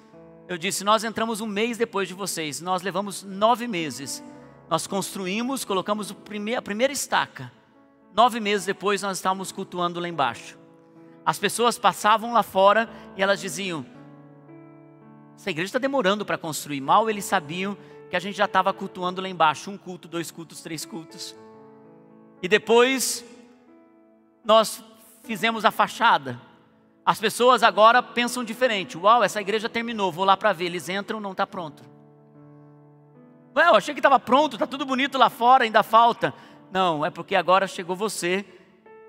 Eu 0.48 0.56
disse, 0.56 0.82
nós 0.82 1.04
entramos 1.04 1.42
um 1.42 1.46
mês 1.46 1.76
depois 1.76 2.08
de 2.08 2.14
vocês, 2.14 2.58
nós 2.58 2.80
levamos 2.80 3.22
nove 3.22 3.68
meses. 3.68 4.24
Nós 4.70 4.86
construímos, 4.86 5.62
colocamos 5.62 6.10
a 6.56 6.62
primeira 6.62 6.90
estaca. 6.90 7.52
Nove 8.16 8.40
meses 8.40 8.64
depois 8.64 9.02
nós 9.02 9.18
estávamos 9.18 9.52
cultuando 9.52 10.00
lá 10.00 10.08
embaixo. 10.08 10.58
As 11.22 11.38
pessoas 11.38 11.78
passavam 11.78 12.32
lá 12.32 12.42
fora 12.42 12.88
e 13.18 13.22
elas 13.22 13.42
diziam: 13.42 13.84
essa 15.36 15.50
igreja 15.50 15.68
está 15.68 15.78
demorando 15.78 16.24
para 16.24 16.38
construir. 16.38 16.80
Mal 16.80 17.10
eles 17.10 17.26
sabiam 17.26 17.76
que 18.08 18.16
a 18.16 18.20
gente 18.20 18.38
já 18.38 18.46
estava 18.46 18.72
cultuando 18.72 19.20
lá 19.20 19.28
embaixo, 19.28 19.70
um 19.70 19.76
culto, 19.76 20.08
dois 20.08 20.30
cultos, 20.30 20.62
três 20.62 20.86
cultos. 20.86 21.36
E 22.42 22.48
depois 22.48 23.22
nós 24.44 24.82
fizemos 25.24 25.64
a 25.64 25.70
fachada. 25.70 26.40
As 27.04 27.18
pessoas 27.18 27.62
agora 27.62 28.02
pensam 28.02 28.44
diferente. 28.44 28.96
Uau, 28.96 29.22
essa 29.22 29.40
igreja 29.40 29.68
terminou, 29.68 30.12
vou 30.12 30.24
lá 30.24 30.36
para 30.36 30.52
ver. 30.52 30.66
Eles 30.66 30.88
entram, 30.88 31.20
não 31.20 31.32
está 31.32 31.46
pronto. 31.46 31.82
Ué, 33.56 33.66
eu 33.66 33.74
achei 33.74 33.94
que 33.94 34.00
estava 34.00 34.18
pronto, 34.20 34.54
está 34.54 34.66
tudo 34.66 34.86
bonito 34.86 35.18
lá 35.18 35.28
fora, 35.28 35.64
ainda 35.64 35.82
falta. 35.82 36.32
Não, 36.70 37.04
é 37.04 37.10
porque 37.10 37.34
agora 37.34 37.66
chegou 37.66 37.96
você 37.96 38.44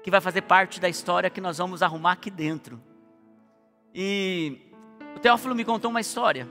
que 0.03 0.09
vai 0.09 0.19
fazer 0.19 0.41
parte 0.41 0.79
da 0.79 0.89
história 0.89 1.29
que 1.29 1.39
nós 1.39 1.59
vamos 1.59 1.83
arrumar 1.83 2.13
aqui 2.13 2.31
dentro. 2.31 2.81
E 3.93 4.71
o 5.15 5.19
Teófilo 5.19 5.53
me 5.53 5.63
contou 5.63 5.91
uma 5.91 6.01
história. 6.01 6.47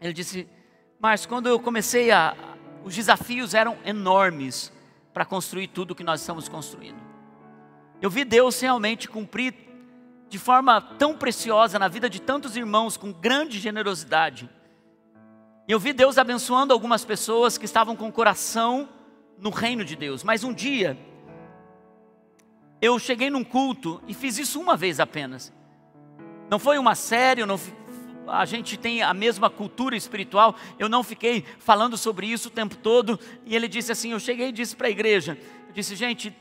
Ele 0.00 0.12
disse: 0.12 0.48
mas 0.98 1.24
quando 1.24 1.48
eu 1.48 1.60
comecei 1.60 2.10
a. 2.10 2.36
Os 2.84 2.94
desafios 2.94 3.54
eram 3.54 3.76
enormes 3.84 4.72
para 5.12 5.24
construir 5.24 5.68
tudo 5.68 5.94
que 5.94 6.04
nós 6.04 6.20
estamos 6.20 6.48
construindo. 6.48 7.07
Eu 8.00 8.10
vi 8.10 8.24
Deus 8.24 8.60
realmente 8.60 9.08
cumprir 9.08 9.54
de 10.28 10.38
forma 10.38 10.80
tão 10.80 11.16
preciosa 11.16 11.78
na 11.78 11.88
vida 11.88 12.08
de 12.08 12.20
tantos 12.20 12.56
irmãos, 12.56 12.96
com 12.96 13.12
grande 13.12 13.58
generosidade. 13.58 14.48
Eu 15.66 15.78
vi 15.78 15.92
Deus 15.92 16.18
abençoando 16.18 16.72
algumas 16.72 17.04
pessoas 17.04 17.58
que 17.58 17.64
estavam 17.64 17.96
com 17.96 18.08
o 18.08 18.12
coração 18.12 18.88
no 19.38 19.50
reino 19.50 19.84
de 19.84 19.96
Deus. 19.96 20.22
Mas 20.22 20.44
um 20.44 20.52
dia, 20.52 20.96
eu 22.80 22.98
cheguei 22.98 23.30
num 23.30 23.44
culto 23.44 24.00
e 24.06 24.14
fiz 24.14 24.38
isso 24.38 24.60
uma 24.60 24.76
vez 24.76 25.00
apenas. 25.00 25.52
Não 26.50 26.58
foi 26.58 26.78
uma 26.78 26.94
série, 26.94 27.44
não 27.44 27.58
a 28.28 28.44
gente 28.44 28.76
tem 28.76 29.02
a 29.02 29.12
mesma 29.14 29.48
cultura 29.50 29.96
espiritual. 29.96 30.54
Eu 30.78 30.88
não 30.88 31.02
fiquei 31.02 31.44
falando 31.58 31.96
sobre 31.96 32.26
isso 32.26 32.48
o 32.48 32.52
tempo 32.52 32.76
todo. 32.76 33.18
E 33.44 33.56
ele 33.56 33.66
disse 33.66 33.90
assim: 33.90 34.12
Eu 34.12 34.20
cheguei 34.20 34.48
e 34.48 34.52
disse 34.52 34.76
para 34.76 34.86
a 34.86 34.90
igreja: 34.90 35.38
Eu 35.66 35.72
disse, 35.72 35.96
gente, 35.96 36.34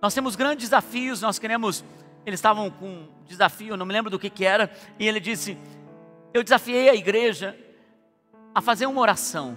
nós 0.00 0.14
temos 0.14 0.36
grandes 0.36 0.68
desafios, 0.68 1.20
nós 1.20 1.38
queremos. 1.38 1.84
Eles 2.24 2.38
estavam 2.38 2.70
com 2.70 2.86
um 2.86 3.08
desafio, 3.24 3.76
não 3.76 3.86
me 3.86 3.92
lembro 3.92 4.10
do 4.10 4.18
que, 4.18 4.28
que 4.28 4.44
era. 4.44 4.70
E 4.98 5.06
ele 5.06 5.20
disse: 5.20 5.56
Eu 6.34 6.42
desafiei 6.42 6.88
a 6.88 6.94
igreja 6.94 7.56
a 8.54 8.60
fazer 8.60 8.86
uma 8.86 9.00
oração. 9.00 9.56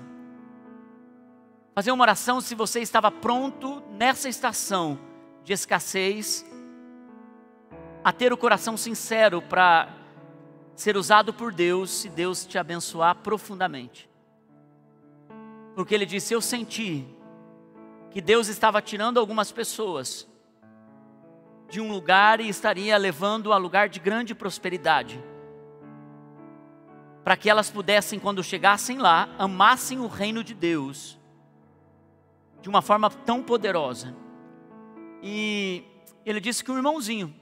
Fazer 1.75 1.91
uma 1.91 2.03
oração 2.03 2.41
se 2.41 2.55
você 2.55 2.81
estava 2.81 3.09
pronto 3.09 3.81
nessa 3.91 4.27
estação 4.27 4.99
de 5.43 5.53
escassez, 5.53 6.45
a 8.03 8.11
ter 8.11 8.31
o 8.33 8.37
coração 8.37 8.77
sincero 8.77 9.41
para 9.41 9.89
ser 10.75 10.95
usado 10.95 11.33
por 11.33 11.53
Deus 11.53 11.89
se 11.91 12.09
Deus 12.09 12.45
te 12.45 12.57
abençoar 12.57 13.15
profundamente. 13.15 14.09
Porque 15.75 15.93
ele 15.93 16.05
disse: 16.05 16.33
Eu 16.33 16.41
senti 16.41 17.05
que 18.11 18.21
Deus 18.21 18.47
estava 18.47 18.81
tirando 18.81 19.19
algumas 19.19 19.51
pessoas 19.51 20.28
de 21.69 21.79
um 21.79 21.91
lugar 21.91 22.39
e 22.39 22.49
estaria 22.49 22.97
levando 22.97 23.53
a 23.53 23.57
lugar 23.57 23.87
de 23.87 23.99
grande 23.99 24.33
prosperidade. 24.33 25.23
Para 27.23 27.37
que 27.37 27.49
elas 27.49 27.69
pudessem, 27.69 28.19
quando 28.19 28.43
chegassem 28.43 28.97
lá, 28.97 29.29
amassem 29.37 29.99
o 29.99 30.07
reino 30.07 30.43
de 30.43 30.53
Deus 30.53 31.19
de 32.61 32.67
uma 32.67 32.81
forma 32.81 33.09
tão 33.09 33.43
poderosa. 33.43 34.15
E 35.21 35.83
ele 36.25 36.39
disse 36.39 36.63
que 36.63 36.71
um 36.71 36.77
irmãozinho, 36.77 37.33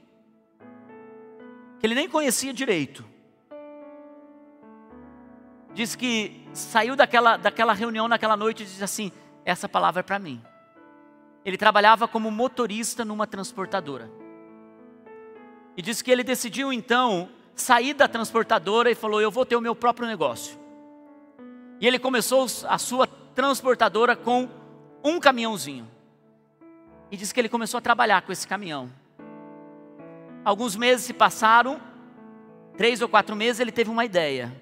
que 1.80 1.86
ele 1.86 1.94
nem 1.94 2.08
conhecia 2.08 2.52
direito, 2.52 3.04
disse 5.72 5.96
que 5.96 6.46
saiu 6.52 6.96
daquela, 6.96 7.36
daquela 7.36 7.72
reunião 7.72 8.08
naquela 8.08 8.36
noite 8.36 8.62
e 8.62 8.66
disse 8.66 8.82
assim: 8.82 9.12
Essa 9.44 9.68
palavra 9.68 10.00
é 10.00 10.02
para 10.02 10.18
mim. 10.18 10.42
Ele 11.44 11.56
trabalhava 11.56 12.06
como 12.06 12.30
motorista 12.30 13.04
numa 13.04 13.26
transportadora. 13.26 14.10
E 15.78 15.82
disse 15.82 16.02
que 16.02 16.10
ele 16.10 16.24
decidiu 16.24 16.72
então 16.72 17.28
sair 17.54 17.94
da 17.94 18.08
transportadora 18.08 18.90
e 18.90 18.96
falou: 18.96 19.20
Eu 19.22 19.30
vou 19.30 19.46
ter 19.46 19.54
o 19.54 19.60
meu 19.60 19.76
próprio 19.76 20.08
negócio. 20.08 20.58
E 21.80 21.86
ele 21.86 22.00
começou 22.00 22.48
a 22.68 22.78
sua 22.78 23.06
transportadora 23.06 24.16
com 24.16 24.48
um 25.04 25.20
caminhãozinho. 25.20 25.88
E 27.12 27.16
disse 27.16 27.32
que 27.32 27.38
ele 27.38 27.48
começou 27.48 27.78
a 27.78 27.80
trabalhar 27.80 28.22
com 28.22 28.32
esse 28.32 28.44
caminhão. 28.44 28.90
Alguns 30.44 30.74
meses 30.74 31.04
se 31.04 31.12
passaram, 31.12 31.80
três 32.76 33.00
ou 33.00 33.08
quatro 33.08 33.36
meses, 33.36 33.60
ele 33.60 33.70
teve 33.70 33.88
uma 33.88 34.04
ideia. 34.04 34.52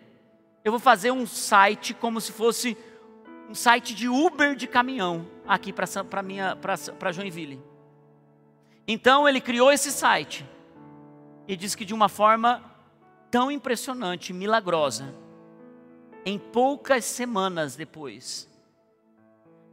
Eu 0.63 0.71
vou 0.71 0.79
fazer 0.79 1.13
um 1.13 1.27
site 1.27 1.95
como 1.95 2.21
se 2.21 2.31
fosse 2.31 2.77
um 3.49 3.55
site 3.55 3.95
de 3.95 4.07
Uber 4.07 4.55
de 4.55 4.67
caminhão 4.67 5.27
aqui 5.49 5.73
para 5.73 7.13
Joinville. 7.13 7.59
Então 8.87 9.27
ele 9.27 9.41
criou 9.41 9.73
esse 9.73 9.91
site 9.91 10.45
e 11.49 11.57
disse 11.57 11.77
que 11.77 11.85
de 11.85 11.95
uma 11.95 12.09
forma 12.09 12.63
tão 13.31 13.51
impressionante, 13.51 14.33
milagrosa, 14.33 15.15
em 16.25 16.39
poucas 16.39 17.05
semanas 17.05 17.77
depois, 17.77 18.49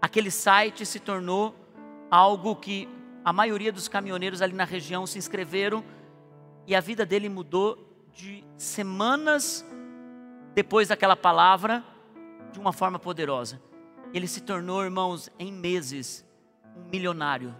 aquele 0.02 0.30
site 0.30 0.86
se 0.86 1.00
tornou 1.00 1.56
algo 2.12 2.56
que 2.56 2.88
a 3.26 3.34
maioria 3.34 3.72
dos 3.72 3.88
caminhoneiros 3.88 4.42
ali 4.42 4.54
na 4.54 4.66
região 4.66 5.08
se 5.08 5.18
inscreveram 5.18 5.84
e 6.68 6.76
a 6.76 6.80
vida 6.80 7.06
dele 7.06 7.30
mudou 7.30 7.78
de 8.14 8.44
semanas 8.58 9.66
depois 10.54 10.90
daquela 10.90 11.16
palavra 11.16 11.84
de 12.52 12.60
uma 12.60 12.72
forma 12.72 13.00
poderosa. 13.00 13.60
Ele 14.14 14.28
se 14.28 14.42
tornou, 14.42 14.84
irmãos, 14.84 15.32
em 15.40 15.52
meses, 15.52 16.24
um 16.78 16.90
milionário. 16.90 17.56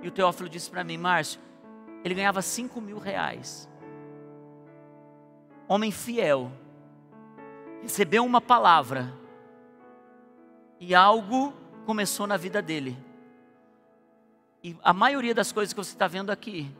E 0.00 0.06
o 0.06 0.10
Teófilo 0.12 0.48
disse 0.48 0.70
para 0.70 0.84
mim, 0.84 0.96
Márcio, 0.96 1.40
ele 2.04 2.14
ganhava 2.14 2.42
cinco 2.42 2.80
mil 2.82 2.98
reais. 2.98 3.68
Homem 5.66 5.90
fiel, 5.90 6.52
recebeu 7.82 8.24
uma 8.24 8.42
palavra 8.42 9.12
e 10.78 10.94
algo 10.94 11.54
começou 11.86 12.26
na 12.26 12.36
vida 12.36 12.60
dele. 12.60 12.96
E 14.62 14.76
a 14.82 14.92
maioria 14.92 15.34
das 15.34 15.50
coisas 15.50 15.72
que 15.72 15.82
você 15.82 15.92
está 15.92 16.06
vendo 16.06 16.30
aqui, 16.30 16.70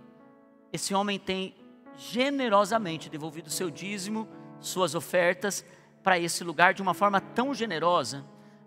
esse 0.71 0.95
homem 0.95 1.19
tem 1.19 1.55
generosamente 1.97 3.09
devolvido 3.09 3.49
seu 3.49 3.71
dízimo, 3.71 4.29
suas 4.61 4.95
ofertas 4.95 5.65
para 6.03 6.19
esse 6.19 6.45
lugar 6.45 6.75
de 6.75 6.83
uma 6.83 6.93
forma 6.93 7.21
tão 7.21 7.55
generosa. 7.55 8.25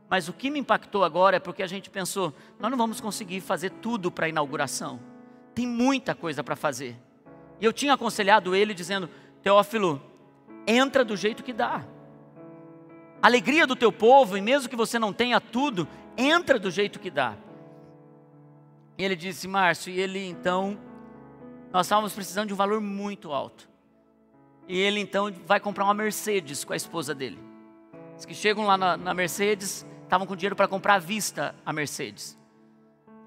Mas 0.09 0.27
o 0.27 0.33
que 0.33 0.49
me 0.49 0.59
impactou 0.59 1.03
agora 1.03 1.37
é 1.37 1.39
porque 1.39 1.61
a 1.61 1.67
gente 1.67 1.89
pensou, 1.89 2.33
nós 2.59 2.71
não 2.71 2.77
vamos 2.77 2.99
conseguir 2.99 3.41
fazer 3.41 3.69
tudo 3.69 4.11
para 4.11 4.25
a 4.25 4.29
inauguração. 4.29 5.16
Tem 5.57 5.65
muita 5.65 6.13
coisa 6.13 6.43
para 6.43 6.55
fazer. 6.55 6.95
E 7.59 7.65
eu 7.65 7.73
tinha 7.73 7.95
aconselhado 7.95 8.53
ele 8.53 8.75
dizendo: 8.75 9.09
Teófilo, 9.41 9.99
entra 10.67 11.03
do 11.03 11.17
jeito 11.17 11.43
que 11.43 11.51
dá. 11.51 11.83
Alegria 13.19 13.65
do 13.65 13.75
teu 13.75 13.91
povo, 13.91 14.37
e 14.37 14.41
mesmo 14.41 14.69
que 14.69 14.75
você 14.75 14.99
não 14.99 15.11
tenha 15.11 15.41
tudo, 15.41 15.87
entra 16.15 16.59
do 16.59 16.69
jeito 16.69 16.99
que 16.99 17.09
dá. 17.09 17.33
E 18.99 19.03
ele 19.03 19.15
disse, 19.15 19.47
Márcio, 19.47 19.91
e 19.91 19.99
ele 19.99 20.23
então, 20.27 20.77
nós 21.73 21.87
estávamos 21.87 22.13
precisando 22.13 22.49
de 22.49 22.53
um 22.53 22.57
valor 22.57 22.79
muito 22.79 23.33
alto. 23.33 23.67
E 24.67 24.77
ele 24.77 24.99
então 24.99 25.33
vai 25.47 25.59
comprar 25.59 25.85
uma 25.85 25.93
Mercedes 25.95 26.63
com 26.63 26.73
a 26.73 26.75
esposa 26.75 27.15
dele. 27.15 27.39
Diz 28.15 28.25
que 28.25 28.35
chegam 28.35 28.63
lá 28.67 28.77
na, 28.77 28.95
na 28.95 29.11
Mercedes, 29.11 29.83
estavam 30.03 30.27
com 30.27 30.35
dinheiro 30.35 30.55
para 30.55 30.67
comprar 30.67 30.93
à 30.93 30.99
vista 30.99 31.55
a 31.65 31.73
Mercedes. 31.73 32.37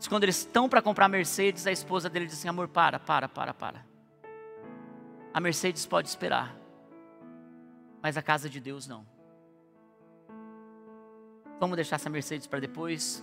Diz 0.01 0.09
quando 0.09 0.23
eles 0.23 0.39
estão 0.39 0.67
para 0.67 0.81
comprar 0.81 1.05
a 1.05 1.09
Mercedes, 1.11 1.67
a 1.67 1.71
esposa 1.71 2.09
dele 2.09 2.25
diz 2.25 2.39
assim: 2.39 2.49
amor, 2.49 2.69
para, 2.69 2.99
para, 2.99 3.29
para, 3.29 3.53
para. 3.53 3.85
A 5.33 5.39
Mercedes 5.39 5.85
pode 5.85 6.09
esperar, 6.09 6.57
mas 8.03 8.17
a 8.17 8.23
casa 8.23 8.49
de 8.49 8.59
Deus 8.59 8.87
não. 8.87 9.07
Vamos 11.61 11.77
deixar 11.77 11.97
essa 11.97 12.09
Mercedes 12.09 12.47
para 12.47 12.61
depois. 12.61 13.23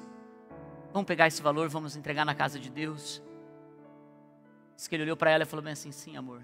Vamos 0.94 1.08
pegar 1.08 1.26
esse 1.26 1.42
valor, 1.42 1.68
vamos 1.68 1.96
entregar 1.96 2.24
na 2.24 2.36
casa 2.36 2.60
de 2.60 2.70
Deus. 2.70 3.24
Diz 4.76 4.88
que 4.88 4.96
ele 4.96 5.02
olhou 5.02 5.18
para 5.18 5.32
ela 5.32 5.42
e 5.42 5.48
falou 5.48 5.64
bem 5.64 5.74
assim: 5.74 5.92
sim, 5.92 6.16
amor. 6.16 6.44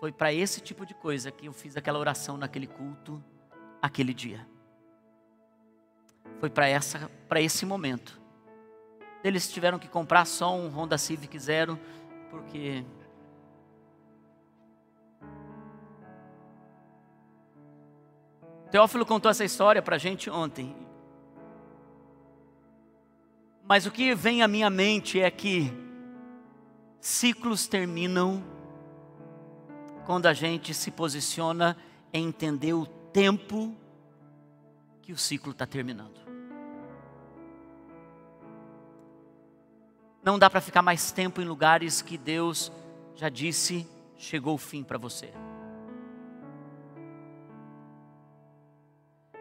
Foi 0.00 0.10
para 0.10 0.32
esse 0.32 0.58
tipo 0.58 0.86
de 0.86 0.94
coisa 0.94 1.30
que 1.30 1.44
eu 1.44 1.52
fiz 1.52 1.76
aquela 1.76 1.98
oração 1.98 2.38
naquele 2.38 2.66
culto, 2.66 3.22
aquele 3.82 4.14
dia. 4.14 4.48
Foi 6.40 6.48
para 6.48 7.42
esse 7.42 7.66
momento. 7.66 8.18
Eles 9.22 9.50
tiveram 9.50 9.78
que 9.78 9.88
comprar 9.88 10.24
só 10.24 10.54
um 10.54 10.68
Honda 10.68 10.96
Civic 10.96 11.38
Zero, 11.38 11.78
porque 12.30 12.84
Teófilo 18.70 19.06
contou 19.06 19.30
essa 19.30 19.44
história 19.44 19.80
para 19.80 19.96
a 19.96 19.98
gente 19.98 20.28
ontem. 20.28 20.76
Mas 23.64 23.86
o 23.86 23.90
que 23.90 24.14
vem 24.14 24.42
à 24.42 24.48
minha 24.48 24.68
mente 24.68 25.20
é 25.20 25.30
que 25.30 25.72
ciclos 27.00 27.66
terminam 27.66 28.42
quando 30.04 30.26
a 30.26 30.32
gente 30.32 30.72
se 30.74 30.90
posiciona 30.90 31.76
em 32.12 32.26
entender 32.28 32.72
o 32.72 32.86
tempo 32.86 33.74
que 35.02 35.12
o 35.12 35.18
ciclo 35.18 35.52
está 35.52 35.66
terminando. 35.66 36.27
Não 40.28 40.38
dá 40.38 40.50
para 40.50 40.60
ficar 40.60 40.82
mais 40.82 41.10
tempo 41.10 41.40
em 41.40 41.46
lugares 41.46 42.02
que 42.02 42.18
Deus 42.18 42.70
já 43.14 43.30
disse 43.30 43.88
chegou 44.18 44.56
o 44.56 44.58
fim 44.58 44.84
para 44.84 44.98
você. 44.98 45.32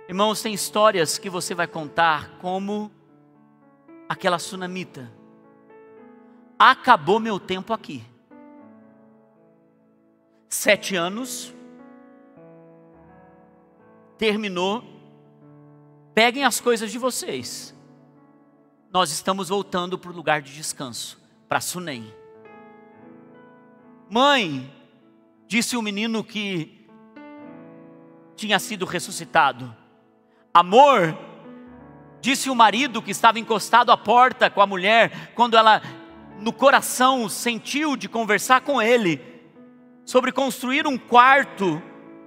Irmãos, 0.07 0.41
tem 0.41 0.53
histórias 0.53 1.17
que 1.17 1.29
você 1.29 1.53
vai 1.53 1.67
contar 1.67 2.37
como 2.37 2.89
aquela 4.07 4.39
sunamita. 4.39 5.11
Acabou 6.57 7.19
meu 7.19 7.37
tempo 7.37 7.73
aqui. 7.73 8.01
Sete 10.47 10.95
anos. 10.95 11.53
Terminou. 14.17 14.85
Peguem 16.15 16.45
as 16.45 16.61
coisas 16.61 16.89
de 16.89 16.97
vocês. 16.97 17.76
Nós 18.97 19.11
estamos 19.11 19.49
voltando 19.49 19.95
para 19.95 20.09
o 20.09 20.15
lugar 20.15 20.41
de 20.41 20.51
descanso, 20.51 21.21
para 21.47 21.61
Sunem. 21.61 22.11
Mãe, 24.09 24.73
disse 25.47 25.77
o 25.77 25.83
menino 25.83 26.23
que 26.23 26.89
tinha 28.35 28.57
sido 28.57 28.87
ressuscitado. 28.87 29.71
Amor, 30.51 31.15
Disse 32.19 32.49
o 32.49 32.55
marido 32.55 32.99
que 32.99 33.11
estava 33.11 33.37
encostado 33.37 33.91
à 33.91 33.97
porta 33.97 34.49
com 34.49 34.63
a 34.63 34.65
mulher, 34.65 35.31
quando 35.35 35.55
ela 35.55 35.79
no 36.39 36.51
coração 36.51 37.29
sentiu 37.29 37.95
de 37.95 38.09
conversar 38.09 38.61
com 38.61 38.81
ele 38.81 39.21
sobre 40.05 40.31
construir 40.31 40.87
um 40.87 40.97
quarto 40.97 41.79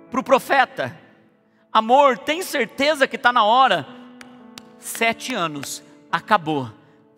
para 0.09 0.20
o 0.20 0.22
profeta. 0.22 0.96
Amor, 1.72 2.16
tem 2.16 2.42
certeza 2.42 3.09
que 3.09 3.16
está 3.16 3.33
na 3.33 3.42
hora? 3.42 3.88
Sete 4.78 5.35
anos, 5.35 5.83
acabou. 6.11 6.70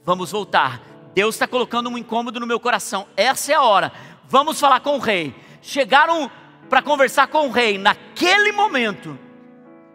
Vamos 0.05 0.33
voltar. 0.33 0.81
Deus 1.15 1.35
está 1.35 1.47
colocando 1.47 1.89
um 1.89 1.99
incômodo 1.99 2.41
no 2.41 2.47
meu 2.47 2.59
coração. 2.59 3.07
Essa 3.17 3.53
é 3.53 3.55
a 3.55 3.63
hora. 3.63 3.93
Vamos 4.25 4.59
falar 4.59 4.81
com 4.81 4.97
o 4.97 5.01
rei. 5.01 5.35
Chegaram 5.61 6.31
para 6.69 6.83
conversar 6.83 7.27
com 7.27 7.49
o 7.49 7.51
rei. 7.51 7.79
Naquele 7.79 8.53
momento, 8.53 9.19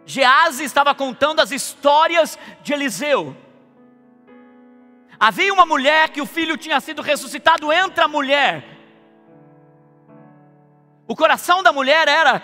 Gease 0.06 0.64
estava 0.64 0.94
contando 0.94 1.40
as 1.40 1.50
histórias 1.50 2.38
de 2.62 2.72
Eliseu. 2.72 3.36
Havia 5.20 5.52
uma 5.52 5.66
mulher 5.66 6.10
que 6.10 6.20
o 6.20 6.26
filho 6.26 6.56
tinha 6.56 6.80
sido 6.80 7.02
ressuscitado, 7.02 7.72
entra 7.72 8.04
a 8.04 8.08
mulher. 8.08 8.64
O 11.06 11.16
coração 11.16 11.62
da 11.62 11.72
mulher 11.72 12.06
era: 12.06 12.40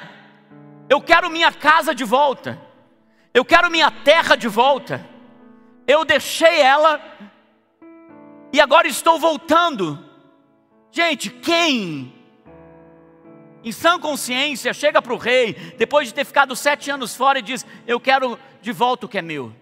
eu 0.89 1.01
quero 1.01 1.31
minha 1.31 1.53
casa 1.53 1.95
de 1.95 2.05
volta. 2.05 2.61
Eu 3.33 3.45
quero 3.45 3.71
minha 3.71 3.91
terra 3.91 4.37
de 4.37 4.49
volta. 4.49 5.14
Eu 5.87 6.05
deixei 6.05 6.61
ela 6.61 7.01
e 8.53 8.61
agora 8.61 8.87
estou 8.87 9.19
voltando. 9.19 9.99
Gente, 10.91 11.29
quem 11.29 12.13
em 13.63 13.73
sã 13.73 13.99
consciência 13.99 14.73
chega 14.73 15.01
para 15.01 15.13
o 15.13 15.17
rei, 15.17 15.55
depois 15.77 16.09
de 16.09 16.15
ter 16.15 16.25
ficado 16.25 16.55
sete 16.55 16.91
anos 16.91 17.17
fora, 17.17 17.39
e 17.39 17.43
diz: 17.43 17.67
Eu 17.87 17.99
quero 17.99 18.39
de 18.61 18.73
volta 18.73 19.07
o 19.07 19.09
que 19.09 19.19
é 19.19 19.23
meu. 19.23 19.53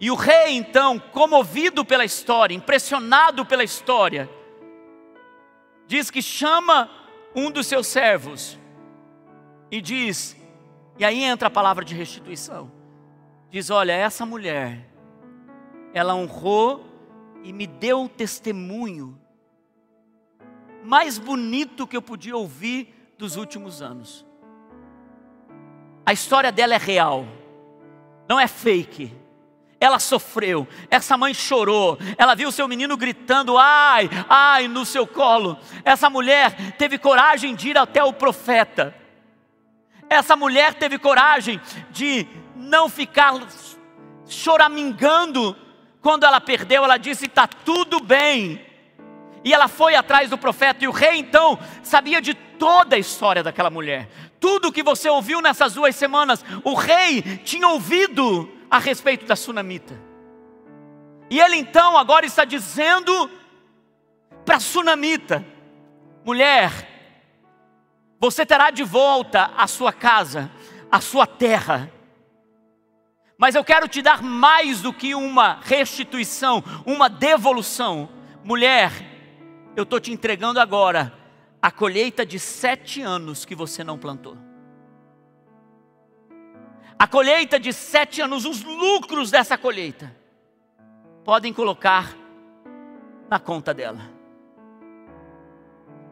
E 0.00 0.10
o 0.10 0.14
rei, 0.14 0.56
então, 0.56 0.98
comovido 0.98 1.84
pela 1.84 2.04
história, 2.04 2.54
impressionado 2.54 3.44
pela 3.44 3.64
história, 3.64 4.30
diz 5.86 6.10
que 6.10 6.22
chama 6.22 6.88
um 7.34 7.50
dos 7.50 7.66
seus 7.66 7.86
servos 7.86 8.58
e 9.70 9.80
diz: 9.80 10.36
e 10.98 11.04
aí 11.04 11.22
entra 11.22 11.48
a 11.48 11.50
palavra 11.50 11.84
de 11.84 11.94
restituição. 11.94 12.77
Diz: 13.50 13.70
Olha, 13.70 13.92
essa 13.92 14.26
mulher, 14.26 14.86
ela 15.94 16.14
honrou 16.14 16.84
e 17.42 17.52
me 17.52 17.66
deu 17.66 18.00
um 18.00 18.08
testemunho 18.08 19.18
mais 20.84 21.18
bonito 21.18 21.86
que 21.86 21.96
eu 21.96 22.02
podia 22.02 22.36
ouvir 22.36 23.12
dos 23.16 23.36
últimos 23.36 23.82
anos. 23.82 24.24
A 26.04 26.12
história 26.12 26.50
dela 26.50 26.74
é 26.74 26.78
real, 26.78 27.26
não 28.28 28.38
é 28.40 28.46
fake. 28.46 29.14
Ela 29.80 30.00
sofreu, 30.00 30.66
essa 30.90 31.16
mãe 31.16 31.32
chorou, 31.32 31.98
ela 32.16 32.34
viu 32.34 32.50
seu 32.50 32.66
menino 32.66 32.96
gritando, 32.96 33.56
ai, 33.56 34.10
ai, 34.28 34.66
no 34.66 34.84
seu 34.84 35.06
colo. 35.06 35.56
Essa 35.84 36.10
mulher 36.10 36.76
teve 36.76 36.98
coragem 36.98 37.54
de 37.54 37.68
ir 37.68 37.78
até 37.78 38.02
o 38.02 38.12
profeta. 38.12 38.92
Essa 40.10 40.34
mulher 40.34 40.74
teve 40.74 40.98
coragem 40.98 41.60
de 41.90 42.26
não 42.58 42.88
ficar 42.88 43.32
choramingando 44.26 45.56
quando 46.00 46.24
ela 46.24 46.40
perdeu, 46.40 46.84
ela 46.84 46.96
disse: 46.96 47.26
está 47.26 47.46
tudo 47.46 48.00
bem. 48.00 48.64
E 49.44 49.54
ela 49.54 49.68
foi 49.68 49.94
atrás 49.94 50.30
do 50.30 50.36
profeta, 50.36 50.84
e 50.84 50.88
o 50.88 50.92
rei 50.92 51.18
então 51.18 51.58
sabia 51.82 52.20
de 52.20 52.34
toda 52.34 52.96
a 52.96 52.98
história 52.98 53.42
daquela 53.42 53.70
mulher. 53.70 54.08
Tudo 54.40 54.72
que 54.72 54.82
você 54.82 55.08
ouviu 55.08 55.40
nessas 55.40 55.74
duas 55.74 55.94
semanas, 55.96 56.44
o 56.64 56.74
rei 56.74 57.22
tinha 57.44 57.68
ouvido 57.68 58.50
a 58.70 58.78
respeito 58.78 59.26
da 59.26 59.36
sunamita. 59.36 59.94
E 61.30 61.40
ele 61.40 61.56
então 61.56 61.96
agora 61.96 62.26
está 62.26 62.44
dizendo 62.44 63.30
para 64.44 64.56
a 64.56 64.60
sunamita: 64.60 65.44
mulher, 66.24 66.70
você 68.20 68.44
terá 68.44 68.70
de 68.70 68.82
volta 68.82 69.50
a 69.56 69.66
sua 69.66 69.92
casa, 69.92 70.50
a 70.90 71.00
sua 71.00 71.26
terra. 71.26 71.92
Mas 73.38 73.54
eu 73.54 73.64
quero 73.64 73.86
te 73.86 74.02
dar 74.02 74.20
mais 74.20 74.82
do 74.82 74.92
que 74.92 75.14
uma 75.14 75.60
restituição, 75.62 76.62
uma 76.84 77.08
devolução. 77.08 78.08
Mulher, 78.42 78.90
eu 79.76 79.84
estou 79.84 80.00
te 80.00 80.12
entregando 80.12 80.58
agora 80.58 81.16
a 81.62 81.70
colheita 81.70 82.26
de 82.26 82.36
sete 82.36 83.00
anos 83.00 83.44
que 83.44 83.54
você 83.54 83.84
não 83.84 83.96
plantou. 83.96 84.36
A 86.98 87.06
colheita 87.06 87.60
de 87.60 87.72
sete 87.72 88.20
anos, 88.20 88.44
os 88.44 88.64
lucros 88.64 89.30
dessa 89.30 89.56
colheita, 89.56 90.12
podem 91.24 91.52
colocar 91.52 92.16
na 93.30 93.38
conta 93.38 93.72
dela. 93.72 94.00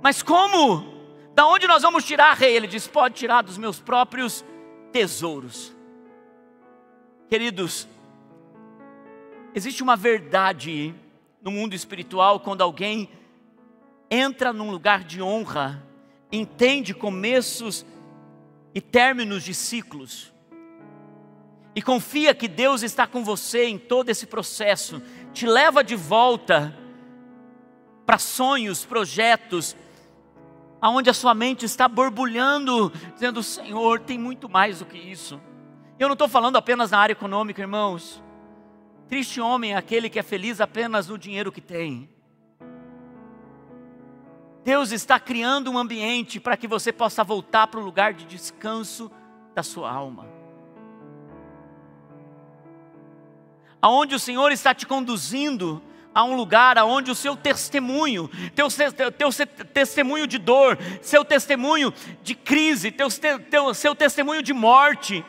Mas 0.00 0.22
como? 0.22 0.94
Da 1.34 1.44
onde 1.44 1.66
nós 1.66 1.82
vamos 1.82 2.04
tirar, 2.04 2.36
rei? 2.36 2.54
Ele 2.54 2.68
diz: 2.68 2.86
pode 2.86 3.16
tirar 3.16 3.42
dos 3.42 3.58
meus 3.58 3.80
próprios 3.80 4.44
tesouros. 4.92 5.75
Queridos, 7.28 7.88
existe 9.52 9.82
uma 9.82 9.96
verdade 9.96 10.94
no 11.42 11.50
mundo 11.50 11.74
espiritual 11.74 12.38
quando 12.38 12.62
alguém 12.62 13.08
entra 14.08 14.52
num 14.52 14.70
lugar 14.70 15.02
de 15.02 15.20
honra, 15.20 15.84
entende 16.30 16.94
começos 16.94 17.84
e 18.72 18.80
términos 18.80 19.42
de 19.42 19.52
ciclos, 19.54 20.32
e 21.74 21.82
confia 21.82 22.32
que 22.32 22.46
Deus 22.46 22.84
está 22.84 23.08
com 23.08 23.24
você 23.24 23.64
em 23.64 23.78
todo 23.78 24.08
esse 24.08 24.26
processo, 24.26 25.02
te 25.32 25.46
leva 25.46 25.82
de 25.82 25.96
volta 25.96 26.78
para 28.06 28.18
sonhos, 28.18 28.84
projetos, 28.84 29.76
aonde 30.80 31.10
a 31.10 31.14
sua 31.14 31.34
mente 31.34 31.64
está 31.64 31.88
borbulhando, 31.88 32.92
dizendo: 33.14 33.42
Senhor, 33.42 33.98
tem 33.98 34.16
muito 34.16 34.48
mais 34.48 34.78
do 34.78 34.86
que 34.86 34.96
isso. 34.96 35.40
Eu 35.98 36.08
não 36.08 36.12
estou 36.12 36.28
falando 36.28 36.56
apenas 36.56 36.90
na 36.90 36.98
área 36.98 37.12
econômica, 37.12 37.62
irmãos. 37.62 38.22
Triste 39.08 39.40
homem 39.40 39.72
é 39.72 39.76
aquele 39.76 40.10
que 40.10 40.18
é 40.18 40.22
feliz 40.22 40.60
apenas 40.60 41.08
no 41.08 41.16
dinheiro 41.16 41.50
que 41.50 41.60
tem. 41.60 42.08
Deus 44.62 44.92
está 44.92 45.18
criando 45.18 45.70
um 45.70 45.78
ambiente 45.78 46.38
para 46.38 46.56
que 46.56 46.68
você 46.68 46.92
possa 46.92 47.24
voltar 47.24 47.68
para 47.68 47.80
o 47.80 47.84
lugar 47.84 48.12
de 48.12 48.26
descanso 48.26 49.10
da 49.54 49.62
sua 49.62 49.90
alma. 49.90 50.26
Aonde 53.80 54.14
o 54.14 54.18
Senhor 54.18 54.52
está 54.52 54.74
te 54.74 54.86
conduzindo 54.86 55.82
a 56.12 56.24
um 56.24 56.34
lugar 56.34 56.76
aonde 56.76 57.10
o 57.10 57.14
seu 57.14 57.36
testemunho, 57.36 58.28
teu, 58.54 58.68
teu, 59.12 59.30
testemunho 59.72 60.26
de 60.26 60.36
dor, 60.36 60.76
seu 61.00 61.24
testemunho 61.24 61.92
de 62.22 62.34
crise, 62.34 62.90
teu, 62.90 63.08
teu, 63.50 63.72
seu 63.72 63.94
testemunho 63.94 64.42
de 64.42 64.52
morte, 64.52 65.24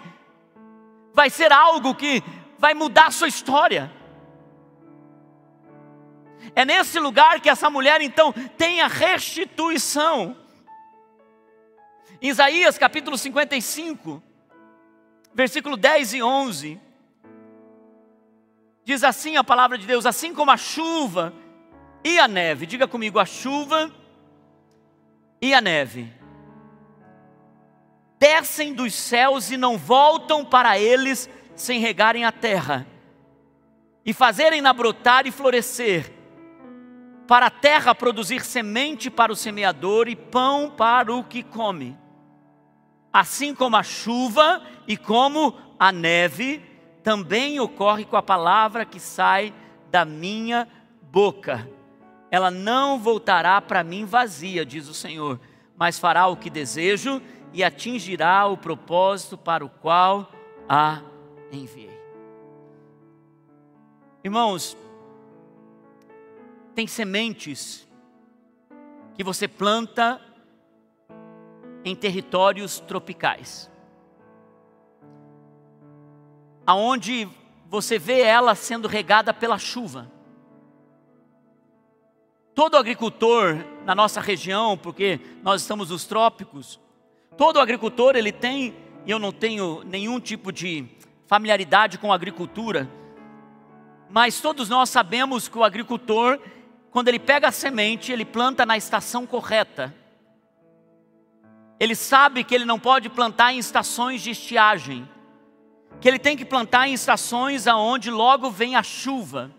vai 1.17 1.32
ser 1.32 1.51
algo 1.51 1.95
que 1.95 2.21
vai 2.60 2.75
mudar 2.75 3.08
a 3.08 3.12
sua 3.12 3.27
história. 3.27 3.91
É 6.53 6.63
nesse 6.63 6.99
lugar 6.99 7.41
que 7.41 7.49
essa 7.49 7.71
mulher 7.71 8.01
então 8.01 8.32
tem 8.56 8.82
a 8.82 8.88
restituição. 8.88 10.38
Isaías 12.21 12.77
capítulo 12.77 13.17
55, 13.17 14.21
versículo 15.34 15.75
10 15.75 16.13
e 16.13 16.21
11. 16.21 16.80
Diz 18.84 19.03
assim 19.03 19.38
a 19.38 19.43
palavra 19.43 19.75
de 19.75 19.88
Deus: 19.88 20.06
assim 20.06 20.36
como 20.36 20.51
a 20.51 20.58
chuva 20.58 21.34
e 22.03 22.19
a 22.19 22.27
neve, 22.27 22.67
diga 22.67 22.88
comigo, 22.88 23.17
a 23.17 23.25
chuva 23.25 23.91
e 25.41 25.51
a 25.51 25.62
neve 25.62 26.13
descem 28.19 28.73
dos 28.73 28.93
céus 28.93 29.51
e 29.51 29.58
não 29.58 29.77
voltam 29.77 30.43
para 30.43 30.80
eles 30.80 31.30
sem 31.56 31.80
regarem 31.80 32.25
a 32.25 32.32
terra 32.32 32.86
e 34.08 34.13
fazerem-na 34.13 34.71
brotar 34.71 35.27
e 35.27 35.32
florescer, 35.32 36.13
para 37.27 37.47
a 37.47 37.49
terra 37.51 37.93
produzir 37.93 38.41
semente 38.41 39.10
para 39.10 39.34
o 39.34 39.36
semeador 39.36 40.08
e 40.08 40.15
pão 40.15 40.69
para 40.69 41.13
o 41.13 41.25
que 41.25 41.43
come. 41.43 41.97
Assim 43.12 43.53
como 43.53 43.75
a 43.75 43.84
chuva 43.84 44.62
e 44.88 44.95
como 44.95 45.53
a 45.77 45.91
neve 45.91 46.63
também 47.03 47.60
ocorre 47.60 48.06
com 48.06 48.15
a 48.15 48.23
palavra 48.23 48.86
que 48.86 48.97
sai 48.97 49.53
da 49.91 50.06
minha 50.06 50.69
boca. 51.12 51.69
Ela 52.32 52.49
não 52.49 52.97
voltará 52.97 53.60
para 53.60 53.84
mim 53.84 54.06
vazia, 54.06 54.65
diz 54.65 54.88
o 54.88 54.93
Senhor, 54.93 55.38
mas 55.75 55.99
fará 55.99 56.27
o 56.27 56.38
que 56.38 56.49
desejo 56.49 57.21
e 57.58 57.63
atingirá 57.63 58.46
o 58.46 58.56
propósito 58.56 59.36
para 59.36 59.65
o 59.65 59.70
qual 59.70 60.32
a 60.70 61.02
enviei. 61.52 62.00
Irmãos, 64.24 64.78
tem 66.76 66.86
sementes 66.86 67.88
que 69.15 69.24
você 69.24 69.48
planta 69.48 70.22
em 71.84 71.96
territórios 71.96 72.80
tropicais 72.80 73.72
aonde 76.63 77.28
você 77.67 77.98
vê 77.98 78.20
ela 78.20 78.54
sendo 78.54 78.88
regada 78.88 79.34
pela 79.34 79.58
chuva. 79.58 80.12
Todo 82.54 82.78
agricultor 82.78 83.56
na 83.84 83.96
nossa 83.96 84.22
região, 84.22 84.78
porque 84.78 85.20
nós 85.41 85.62
estamos 85.62 85.89
nos 85.89 86.06
trópicos, 86.06 86.80
todo 87.38 87.60
agricultor 87.60 88.15
ele 88.15 88.32
tem, 88.32 88.76
e 89.06 89.12
eu 89.12 89.19
não 89.19 89.32
tenho 89.32 89.84
nenhum 89.86 90.19
tipo 90.19 90.52
de 90.52 90.86
familiaridade 91.28 91.97
com 91.97 92.12
agricultura, 92.12 92.89
mas 94.10 94.41
todos 94.41 94.69
nós 94.69 94.89
sabemos 94.89 95.47
que 95.47 95.58
o 95.58 95.63
agricultor, 95.63 96.39
quando 96.91 97.10
ele 97.10 97.19
pega 97.19 97.50
a 97.50 97.52
semente, 97.52 98.12
ele 98.12 98.26
planta 98.26 98.65
na 98.65 98.78
estação 98.78 99.26
correta. 99.26 99.93
Ele 101.80 101.95
sabe 101.95 102.43
que 102.43 102.56
ele 102.56 102.65
não 102.65 102.80
pode 102.80 103.10
plantar 103.10 103.54
em 103.54 103.60
estações 103.60 104.21
de 104.21 104.32
estiagem 104.32 105.08
que 106.00 106.08
ele 106.08 106.19
tem 106.19 106.38
que 106.38 106.45
plantar 106.45 106.88
em 106.88 106.93
estações 106.93 107.67
aonde 107.67 108.12
logo 108.12 108.52
vem 108.52 108.76
a 108.76 108.84
chuva. 108.84 109.52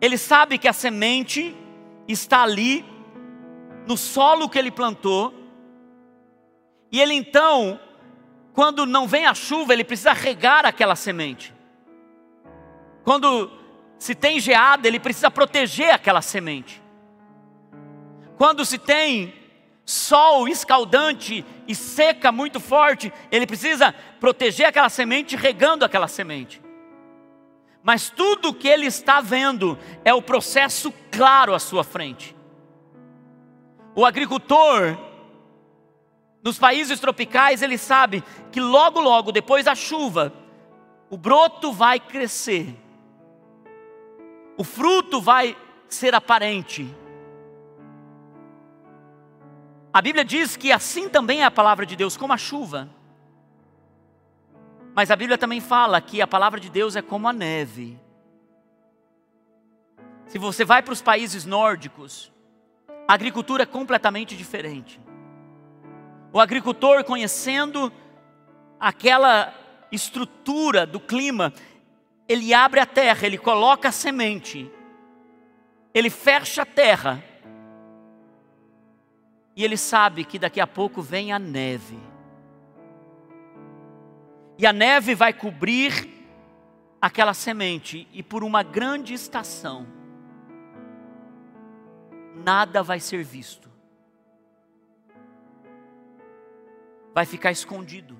Ele 0.00 0.16
sabe 0.16 0.58
que 0.58 0.68
a 0.68 0.72
semente 0.72 1.54
está 2.08 2.42
ali 2.42 2.84
no 3.86 3.96
solo 3.96 4.48
que 4.48 4.58
ele 4.58 4.70
plantou, 4.70 5.34
e 6.90 7.00
ele 7.00 7.14
então 7.14 7.80
quando 8.56 8.86
não 8.86 9.06
vem 9.06 9.26
a 9.26 9.34
chuva, 9.34 9.74
ele 9.74 9.84
precisa 9.84 10.14
regar 10.14 10.64
aquela 10.64 10.96
semente. 10.96 11.52
Quando 13.04 13.52
se 13.98 14.14
tem 14.14 14.40
geada, 14.40 14.88
ele 14.88 14.98
precisa 14.98 15.30
proteger 15.30 15.92
aquela 15.92 16.22
semente. 16.22 16.82
Quando 18.38 18.64
se 18.64 18.78
tem 18.78 19.34
sol 19.84 20.48
escaldante 20.48 21.44
e 21.68 21.74
seca 21.74 22.32
muito 22.32 22.58
forte, 22.58 23.12
ele 23.30 23.46
precisa 23.46 23.94
proteger 24.18 24.66
aquela 24.66 24.88
semente 24.88 25.36
regando 25.36 25.84
aquela 25.84 26.08
semente. 26.08 26.62
Mas 27.82 28.08
tudo 28.08 28.54
que 28.54 28.68
ele 28.68 28.86
está 28.86 29.20
vendo 29.20 29.78
é 30.02 30.14
o 30.14 30.22
processo 30.22 30.90
claro 31.10 31.54
à 31.54 31.58
sua 31.58 31.84
frente. 31.84 32.34
O 33.94 34.02
agricultor 34.06 34.98
nos 36.42 36.58
países 36.58 37.00
tropicais, 37.00 37.62
ele 37.62 37.76
sabe 37.76 38.22
que 38.52 38.60
logo, 38.60 39.00
logo, 39.00 39.32
depois 39.32 39.64
da 39.64 39.74
chuva, 39.74 40.32
o 41.10 41.16
broto 41.16 41.72
vai 41.72 41.98
crescer, 42.00 42.76
o 44.56 44.64
fruto 44.64 45.20
vai 45.20 45.56
ser 45.88 46.14
aparente. 46.14 46.94
A 49.92 50.02
Bíblia 50.02 50.24
diz 50.24 50.56
que 50.56 50.70
assim 50.70 51.08
também 51.08 51.40
é 51.40 51.44
a 51.44 51.50
palavra 51.50 51.86
de 51.86 51.96
Deus, 51.96 52.16
como 52.16 52.32
a 52.32 52.36
chuva. 52.36 52.88
Mas 54.94 55.10
a 55.10 55.16
Bíblia 55.16 55.38
também 55.38 55.60
fala 55.60 56.00
que 56.00 56.20
a 56.20 56.26
palavra 56.26 56.60
de 56.60 56.70
Deus 56.70 56.96
é 56.96 57.02
como 57.02 57.28
a 57.28 57.32
neve. 57.32 57.98
Se 60.26 60.38
você 60.38 60.64
vai 60.64 60.82
para 60.82 60.92
os 60.92 61.00
países 61.00 61.44
nórdicos, 61.44 62.32
a 63.06 63.14
agricultura 63.14 63.62
é 63.62 63.66
completamente 63.66 64.36
diferente. 64.36 65.00
O 66.36 66.40
agricultor, 66.40 67.02
conhecendo 67.02 67.90
aquela 68.78 69.54
estrutura 69.90 70.84
do 70.84 71.00
clima, 71.00 71.50
ele 72.28 72.52
abre 72.52 72.78
a 72.78 72.84
terra, 72.84 73.26
ele 73.26 73.38
coloca 73.38 73.88
a 73.88 73.90
semente, 73.90 74.70
ele 75.94 76.10
fecha 76.10 76.60
a 76.60 76.66
terra, 76.66 77.24
e 79.56 79.64
ele 79.64 79.78
sabe 79.78 80.26
que 80.26 80.38
daqui 80.38 80.60
a 80.60 80.66
pouco 80.66 81.00
vem 81.00 81.32
a 81.32 81.38
neve. 81.38 81.98
E 84.58 84.66
a 84.66 84.74
neve 84.74 85.14
vai 85.14 85.32
cobrir 85.32 86.06
aquela 87.00 87.32
semente, 87.32 88.06
e 88.12 88.22
por 88.22 88.44
uma 88.44 88.62
grande 88.62 89.14
estação, 89.14 89.86
nada 92.44 92.82
vai 92.82 93.00
ser 93.00 93.24
visto. 93.24 93.65
Vai 97.16 97.24
ficar 97.24 97.50
escondido. 97.50 98.14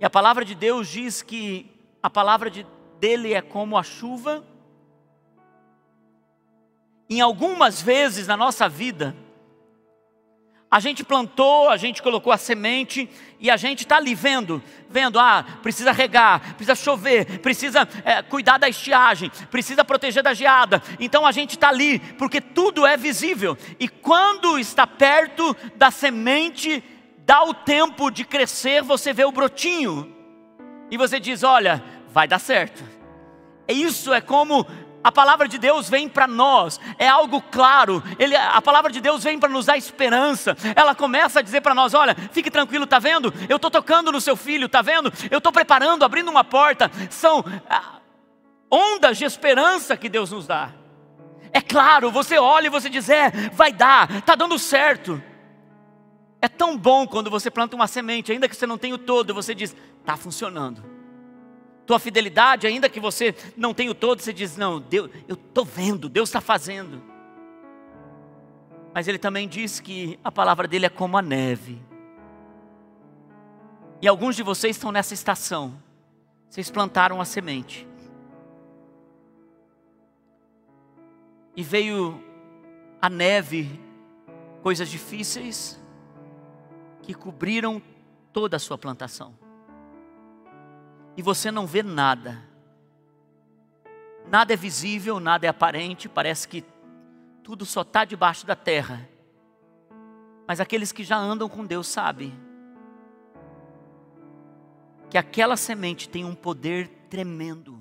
E 0.00 0.04
a 0.04 0.08
palavra 0.08 0.46
de 0.46 0.54
Deus 0.54 0.88
diz 0.88 1.20
que 1.20 1.70
a 2.02 2.08
palavra 2.08 2.48
de, 2.48 2.66
dele 2.98 3.34
é 3.34 3.42
como 3.42 3.76
a 3.76 3.82
chuva. 3.82 4.42
Em 7.06 7.20
algumas 7.20 7.82
vezes 7.82 8.26
na 8.26 8.34
nossa 8.34 8.66
vida, 8.66 9.14
a 10.72 10.80
gente 10.80 11.04
plantou, 11.04 11.68
a 11.68 11.76
gente 11.76 12.02
colocou 12.02 12.32
a 12.32 12.38
semente 12.38 13.06
e 13.38 13.50
a 13.50 13.58
gente 13.58 13.80
está 13.80 13.98
ali 13.98 14.14
vendo, 14.14 14.62
vendo, 14.88 15.18
ah, 15.18 15.44
precisa 15.62 15.92
regar, 15.92 16.54
precisa 16.54 16.74
chover, 16.74 17.40
precisa 17.40 17.86
é, 18.06 18.22
cuidar 18.22 18.56
da 18.56 18.70
estiagem, 18.70 19.30
precisa 19.50 19.84
proteger 19.84 20.22
da 20.22 20.32
geada. 20.32 20.82
Então 20.98 21.26
a 21.26 21.30
gente 21.30 21.56
está 21.56 21.68
ali, 21.68 21.98
porque 22.16 22.40
tudo 22.40 22.86
é 22.86 22.96
visível. 22.96 23.54
E 23.78 23.86
quando 23.86 24.58
está 24.58 24.86
perto 24.86 25.54
da 25.76 25.90
semente, 25.90 26.82
dá 27.18 27.44
o 27.44 27.52
tempo 27.52 28.10
de 28.10 28.24
crescer, 28.24 28.82
você 28.82 29.12
vê 29.12 29.26
o 29.26 29.32
brotinho. 29.32 30.10
E 30.90 30.96
você 30.96 31.20
diz: 31.20 31.42
olha, 31.42 31.84
vai 32.08 32.26
dar 32.26 32.38
certo. 32.38 32.82
Isso 33.68 34.10
é 34.10 34.22
como 34.22 34.66
a 35.04 35.10
palavra 35.10 35.48
de 35.48 35.58
Deus 35.58 35.88
vem 35.88 36.08
para 36.08 36.26
nós, 36.26 36.78
é 36.96 37.08
algo 37.08 37.40
claro. 37.40 38.02
Ele, 38.18 38.36
a 38.36 38.62
palavra 38.62 38.90
de 38.90 39.00
Deus 39.00 39.24
vem 39.24 39.38
para 39.38 39.48
nos 39.48 39.66
dar 39.66 39.76
esperança. 39.76 40.56
Ela 40.76 40.94
começa 40.94 41.40
a 41.40 41.42
dizer 41.42 41.60
para 41.60 41.74
nós: 41.74 41.92
olha, 41.92 42.14
fique 42.30 42.50
tranquilo, 42.50 42.86
tá 42.86 42.98
vendo? 42.98 43.32
Eu 43.48 43.56
estou 43.56 43.70
tocando 43.70 44.12
no 44.12 44.20
seu 44.20 44.36
filho, 44.36 44.68
tá 44.68 44.80
vendo? 44.80 45.12
Eu 45.30 45.38
estou 45.38 45.52
preparando, 45.52 46.04
abrindo 46.04 46.30
uma 46.30 46.44
porta. 46.44 46.90
São 47.10 47.44
ah, 47.68 47.96
ondas 48.70 49.18
de 49.18 49.24
esperança 49.24 49.96
que 49.96 50.08
Deus 50.08 50.30
nos 50.30 50.46
dá. 50.46 50.70
É 51.52 51.60
claro, 51.60 52.10
você 52.10 52.38
olha 52.38 52.66
e 52.66 52.70
você 52.70 52.88
diz: 52.88 53.08
é, 53.08 53.30
vai 53.52 53.72
dar, 53.72 54.22
tá 54.22 54.36
dando 54.36 54.58
certo. 54.58 55.20
É 56.40 56.48
tão 56.48 56.76
bom 56.76 57.06
quando 57.06 57.30
você 57.30 57.50
planta 57.50 57.74
uma 57.74 57.86
semente, 57.88 58.30
ainda 58.30 58.48
que 58.48 58.54
você 58.54 58.66
não 58.66 58.78
tenha 58.78 58.94
o 58.94 58.98
todo, 58.98 59.34
você 59.34 59.52
diz: 59.52 59.74
está 60.00 60.16
funcionando 60.16 60.91
tua 61.92 61.98
fidelidade, 61.98 62.66
ainda 62.66 62.88
que 62.88 62.98
você 62.98 63.34
não 63.54 63.74
tenha 63.74 63.90
o 63.90 63.94
todo, 63.94 64.22
você 64.22 64.32
diz: 64.32 64.56
Não, 64.56 64.80
Deus, 64.80 65.10
eu 65.28 65.34
estou 65.34 65.62
vendo, 65.62 66.08
Deus 66.08 66.30
está 66.30 66.40
fazendo. 66.40 67.02
Mas 68.94 69.08
ele 69.08 69.18
também 69.18 69.46
diz 69.46 69.78
que 69.78 70.18
a 70.24 70.32
palavra 70.32 70.66
dele 70.66 70.86
é 70.86 70.88
como 70.88 71.18
a 71.18 71.22
neve. 71.22 71.78
E 74.00 74.08
alguns 74.08 74.34
de 74.34 74.42
vocês 74.42 74.76
estão 74.76 74.90
nessa 74.90 75.12
estação. 75.12 75.80
Vocês 76.48 76.70
plantaram 76.70 77.20
a 77.20 77.26
semente. 77.26 77.86
E 81.54 81.62
veio 81.62 82.24
a 83.02 83.10
neve, 83.10 83.78
coisas 84.62 84.88
difíceis, 84.88 85.78
que 87.02 87.12
cobriram 87.12 87.82
toda 88.32 88.56
a 88.56 88.60
sua 88.60 88.78
plantação 88.78 89.41
e 91.16 91.22
você 91.22 91.50
não 91.50 91.66
vê 91.66 91.82
nada. 91.82 92.42
Nada 94.28 94.52
é 94.52 94.56
visível, 94.56 95.20
nada 95.20 95.46
é 95.46 95.48
aparente, 95.48 96.08
parece 96.08 96.48
que 96.48 96.64
tudo 97.42 97.66
só 97.66 97.82
está 97.82 98.04
debaixo 98.04 98.46
da 98.46 98.56
terra. 98.56 99.08
Mas 100.46 100.60
aqueles 100.60 100.92
que 100.92 101.04
já 101.04 101.16
andam 101.16 101.48
com 101.48 101.64
Deus 101.64 101.86
sabem 101.86 102.32
que 105.10 105.18
aquela 105.18 105.56
semente 105.58 106.08
tem 106.08 106.24
um 106.24 106.34
poder 106.34 106.88
tremendo 107.10 107.78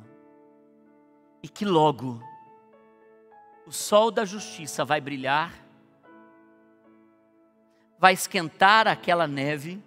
e 1.41 1.47
que 1.47 1.63
logo 1.63 2.21
o 3.65 3.71
sol 3.71 4.11
da 4.11 4.25
justiça 4.25 4.83
vai 4.83 4.99
brilhar, 4.99 5.53
vai 7.97 8.13
esquentar 8.13 8.87
aquela 8.87 9.27
neve, 9.27 9.81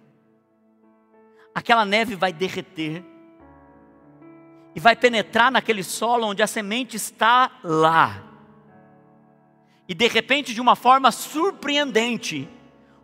aquela 1.53 1.85
neve 1.85 2.15
vai 2.15 2.33
derreter 2.33 3.05
e 4.75 4.79
vai 4.79 4.95
penetrar 4.95 5.49
naquele 5.49 5.83
solo 5.83 6.27
onde 6.27 6.43
a 6.43 6.47
semente 6.47 6.97
está 6.97 7.49
lá. 7.63 8.23
E 9.87 9.93
de 9.93 10.07
repente, 10.07 10.53
de 10.53 10.59
uma 10.59 10.75
forma 10.75 11.11
surpreendente, 11.11 12.49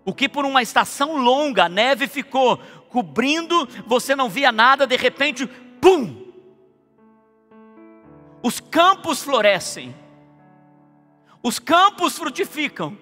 o 0.04 0.14
que 0.14 0.28
por 0.28 0.44
uma 0.44 0.62
estação 0.62 1.16
longa 1.16 1.66
a 1.66 1.70
neve 1.70 2.08
ficou 2.08 2.58
cobrindo, 2.90 3.68
você 3.88 4.16
não 4.16 4.28
via 4.28 4.52
nada, 4.52 4.86
de 4.86 4.98
repente, 4.98 5.48
pum! 5.80 6.30
Os 8.44 8.60
campos 8.60 9.24
florescem, 9.24 9.96
os 11.42 11.58
campos 11.58 12.18
frutificam, 12.18 12.98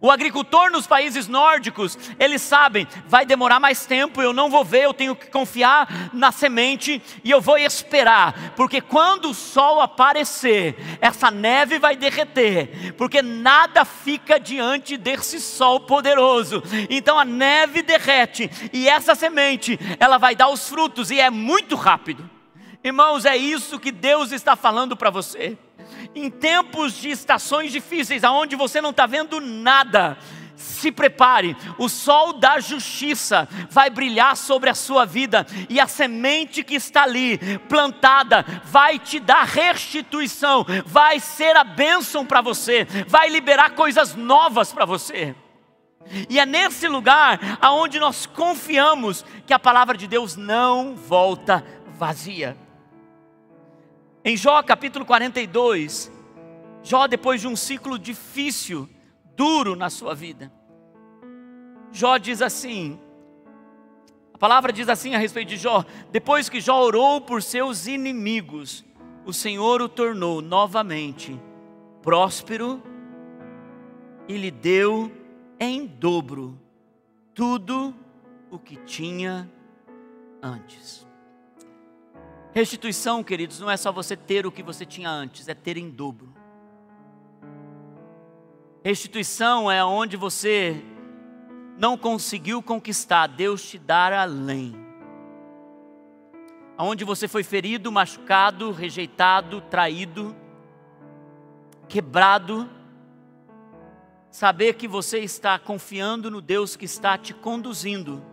o 0.00 0.10
agricultor 0.10 0.70
nos 0.70 0.86
países 0.86 1.26
nórdicos, 1.26 1.98
eles 2.18 2.42
sabem, 2.42 2.86
vai 3.06 3.24
demorar 3.24 3.58
mais 3.58 3.86
tempo, 3.86 4.20
eu 4.20 4.32
não 4.32 4.50
vou 4.50 4.64
ver, 4.64 4.84
eu 4.84 4.94
tenho 4.94 5.16
que 5.16 5.26
confiar 5.30 6.10
na 6.12 6.30
semente 6.30 7.02
e 7.24 7.30
eu 7.30 7.40
vou 7.40 7.56
esperar, 7.58 8.52
porque 8.54 8.80
quando 8.80 9.30
o 9.30 9.34
sol 9.34 9.80
aparecer, 9.80 10.76
essa 11.00 11.30
neve 11.30 11.78
vai 11.78 11.96
derreter, 11.96 12.94
porque 12.94 13.22
nada 13.22 13.84
fica 13.84 14.38
diante 14.38 14.96
desse 14.96 15.40
sol 15.40 15.80
poderoso. 15.80 16.62
Então 16.90 17.18
a 17.18 17.24
neve 17.24 17.82
derrete 17.82 18.50
e 18.72 18.88
essa 18.88 19.14
semente, 19.14 19.78
ela 19.98 20.18
vai 20.18 20.36
dar 20.36 20.48
os 20.48 20.68
frutos 20.68 21.10
e 21.10 21.20
é 21.20 21.30
muito 21.30 21.74
rápido. 21.74 22.28
Irmãos, 22.84 23.24
é 23.24 23.36
isso 23.36 23.80
que 23.80 23.90
Deus 23.90 24.30
está 24.30 24.54
falando 24.54 24.96
para 24.96 25.10
você 25.10 25.58
em 26.14 26.30
tempos 26.30 26.94
de 26.94 27.10
estações 27.10 27.72
difíceis, 27.72 28.24
aonde 28.24 28.56
você 28.56 28.80
não 28.80 28.90
está 28.90 29.06
vendo 29.06 29.40
nada, 29.40 30.16
se 30.56 30.90
prepare, 30.90 31.56
o 31.78 31.88
sol 31.88 32.32
da 32.32 32.58
justiça 32.58 33.48
vai 33.70 33.90
brilhar 33.90 34.36
sobre 34.36 34.70
a 34.70 34.74
sua 34.74 35.04
vida, 35.04 35.46
e 35.68 35.78
a 35.78 35.86
semente 35.86 36.64
que 36.64 36.74
está 36.74 37.02
ali 37.02 37.38
plantada 37.68 38.44
vai 38.64 38.98
te 38.98 39.20
dar 39.20 39.44
restituição, 39.44 40.64
vai 40.86 41.20
ser 41.20 41.56
a 41.56 41.64
bênção 41.64 42.24
para 42.24 42.40
você, 42.40 42.86
vai 43.06 43.28
liberar 43.28 43.70
coisas 43.70 44.14
novas 44.14 44.72
para 44.72 44.84
você. 44.84 45.34
E 46.30 46.38
é 46.38 46.46
nesse 46.46 46.86
lugar 46.86 47.58
aonde 47.60 47.98
nós 47.98 48.26
confiamos 48.26 49.24
que 49.44 49.52
a 49.52 49.58
palavra 49.58 49.96
de 49.96 50.06
Deus 50.06 50.36
não 50.36 50.94
volta 50.94 51.64
vazia. 51.98 52.65
Em 54.28 54.36
Jó 54.36 54.60
capítulo 54.60 55.06
42, 55.06 56.10
Jó, 56.82 57.06
depois 57.06 57.40
de 57.40 57.46
um 57.46 57.54
ciclo 57.54 57.96
difícil, 57.96 58.88
duro 59.36 59.76
na 59.76 59.88
sua 59.88 60.16
vida, 60.16 60.52
Jó 61.92 62.18
diz 62.18 62.42
assim: 62.42 62.98
a 64.34 64.36
palavra 64.36 64.72
diz 64.72 64.88
assim 64.88 65.14
a 65.14 65.18
respeito 65.18 65.50
de 65.50 65.56
Jó: 65.56 65.84
depois 66.10 66.48
que 66.48 66.60
Jó 66.60 66.82
orou 66.82 67.20
por 67.20 67.40
seus 67.40 67.86
inimigos, 67.86 68.84
o 69.24 69.32
Senhor 69.32 69.80
o 69.80 69.88
tornou 69.88 70.42
novamente 70.42 71.40
próspero 72.02 72.82
e 74.26 74.36
lhe 74.36 74.50
deu 74.50 75.08
em 75.60 75.86
dobro 75.86 76.60
tudo 77.32 77.94
o 78.50 78.58
que 78.58 78.74
tinha 78.74 79.48
antes. 80.42 81.05
Restituição, 82.56 83.22
queridos, 83.22 83.60
não 83.60 83.70
é 83.70 83.76
só 83.76 83.92
você 83.92 84.16
ter 84.16 84.46
o 84.46 84.50
que 84.50 84.62
você 84.62 84.86
tinha 84.86 85.10
antes, 85.10 85.46
é 85.46 85.52
ter 85.52 85.76
em 85.76 85.90
dobro. 85.90 86.32
Restituição 88.82 89.70
é 89.70 89.84
onde 89.84 90.16
você 90.16 90.82
não 91.76 91.98
conseguiu 91.98 92.62
conquistar, 92.62 93.26
Deus 93.26 93.62
te 93.62 93.78
dar 93.78 94.10
além. 94.10 94.74
Onde 96.78 97.04
você 97.04 97.28
foi 97.28 97.42
ferido, 97.42 97.92
machucado, 97.92 98.72
rejeitado, 98.72 99.60
traído, 99.60 100.34
quebrado, 101.86 102.66
saber 104.30 104.76
que 104.76 104.88
você 104.88 105.18
está 105.18 105.58
confiando 105.58 106.30
no 106.30 106.40
Deus 106.40 106.74
que 106.74 106.86
está 106.86 107.18
te 107.18 107.34
conduzindo 107.34 108.24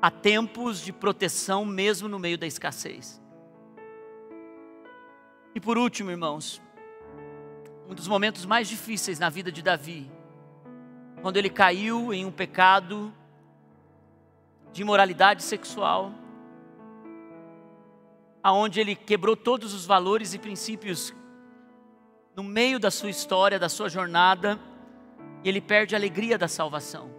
a 0.00 0.10
tempos 0.10 0.80
de 0.80 0.92
proteção, 0.92 1.64
mesmo 1.64 2.08
no 2.08 2.18
meio 2.18 2.38
da 2.38 2.46
escassez. 2.46 3.20
E 5.54 5.60
por 5.60 5.76
último, 5.76 6.10
irmãos, 6.10 6.62
um 7.88 7.94
dos 7.94 8.06
momentos 8.06 8.44
mais 8.44 8.68
difíceis 8.68 9.18
na 9.18 9.28
vida 9.28 9.50
de 9.50 9.60
Davi, 9.60 10.10
quando 11.20 11.36
ele 11.36 11.50
caiu 11.50 12.14
em 12.14 12.24
um 12.24 12.30
pecado 12.30 13.12
de 14.72 14.82
imoralidade 14.82 15.42
sexual, 15.42 16.12
aonde 18.42 18.78
ele 18.78 18.94
quebrou 18.94 19.36
todos 19.36 19.74
os 19.74 19.84
valores 19.84 20.32
e 20.32 20.38
princípios 20.38 21.12
no 22.36 22.44
meio 22.44 22.78
da 22.78 22.90
sua 22.90 23.10
história, 23.10 23.58
da 23.58 23.68
sua 23.68 23.88
jornada, 23.88 24.60
e 25.42 25.48
ele 25.48 25.60
perde 25.60 25.96
a 25.96 25.98
alegria 25.98 26.38
da 26.38 26.46
salvação. 26.46 27.17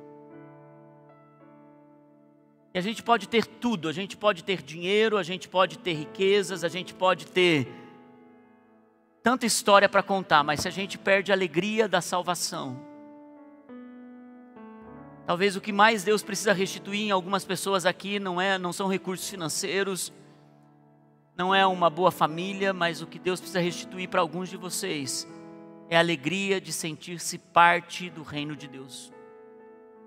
E 2.73 2.77
a 2.77 2.81
gente 2.81 3.01
pode 3.01 3.27
ter 3.27 3.45
tudo, 3.45 3.89
a 3.89 3.91
gente 3.91 4.15
pode 4.15 4.43
ter 4.43 4.61
dinheiro, 4.61 5.17
a 5.17 5.23
gente 5.23 5.49
pode 5.49 5.79
ter 5.79 5.93
riquezas, 5.93 6.63
a 6.63 6.67
gente 6.67 6.93
pode 6.93 7.25
ter 7.25 7.67
tanta 9.23 9.45
história 9.45 9.89
para 9.89 10.03
contar, 10.03 10.43
mas 10.43 10.61
se 10.61 10.67
a 10.67 10.71
gente 10.71 10.97
perde 10.97 11.31
a 11.31 11.35
alegria 11.35 11.87
da 11.87 11.99
salvação, 11.99 12.79
talvez 15.25 15.55
o 15.55 15.61
que 15.61 15.71
mais 15.71 16.03
Deus 16.03 16.21
precisa 16.21 16.53
restituir 16.53 17.01
em 17.01 17.11
algumas 17.11 17.43
pessoas 17.43 17.85
aqui 17.85 18.19
não 18.19 18.39
é, 18.39 18.57
não 18.57 18.71
são 18.71 18.87
recursos 18.87 19.27
financeiros, 19.27 20.13
não 21.35 21.55
é 21.55 21.65
uma 21.65 21.89
boa 21.89 22.11
família, 22.11 22.71
mas 22.71 23.01
o 23.01 23.07
que 23.07 23.17
Deus 23.17 23.39
precisa 23.39 23.59
restituir 23.59 24.09
para 24.09 24.21
alguns 24.21 24.47
de 24.47 24.57
vocês 24.57 25.27
é 25.89 25.97
a 25.97 25.99
alegria 25.99 26.61
de 26.61 26.71
sentir-se 26.71 27.39
parte 27.39 28.11
do 28.11 28.21
reino 28.21 28.55
de 28.55 28.67
Deus, 28.67 29.11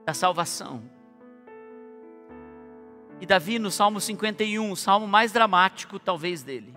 da 0.06 0.14
salvação. 0.14 1.01
E 3.22 3.26
Davi, 3.26 3.56
no 3.56 3.70
Salmo 3.70 4.00
51, 4.00 4.72
o 4.72 4.76
salmo 4.76 5.06
mais 5.06 5.30
dramático 5.30 5.96
talvez 5.96 6.42
dele, 6.42 6.74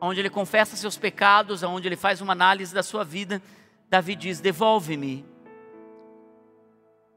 onde 0.00 0.18
ele 0.18 0.28
confessa 0.28 0.74
seus 0.74 0.98
pecados, 0.98 1.62
onde 1.62 1.86
ele 1.86 1.94
faz 1.94 2.20
uma 2.20 2.32
análise 2.32 2.74
da 2.74 2.82
sua 2.82 3.04
vida, 3.04 3.40
Davi 3.88 4.16
diz: 4.16 4.40
Devolve-me. 4.40 5.24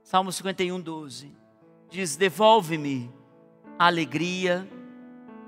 Salmo 0.03 0.31
51, 0.31 0.79
12. 0.79 1.35
Diz: 1.89 2.15
Devolve-me 2.15 3.11
a 3.79 3.87
alegria 3.87 4.67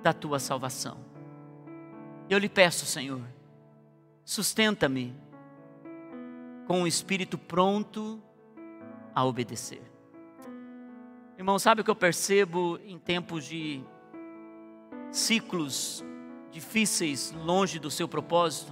da 0.02 0.12
tua 0.12 0.40
salvação. 0.40 0.98
Eu 2.28 2.40
lhe 2.40 2.50
peço, 2.50 2.88
Senhor, 2.88 3.22
sustenta-me 4.24 5.16
com 6.66 6.82
um 6.82 6.88
espírito 6.88 7.38
pronto 7.38 8.20
a 9.14 9.24
obedecer. 9.24 9.95
Irmão, 11.38 11.60
sabe 11.60 11.82
o 11.82 11.84
que 11.84 11.92
eu 11.92 11.96
percebo 11.96 12.80
em 12.86 12.98
tempos 12.98 13.44
de 13.44 13.84
ciclos 15.12 16.04
difíceis 16.50 17.34
longe 17.34 17.78
do 17.78 17.92
seu 17.92 18.08
propósito? 18.08 18.72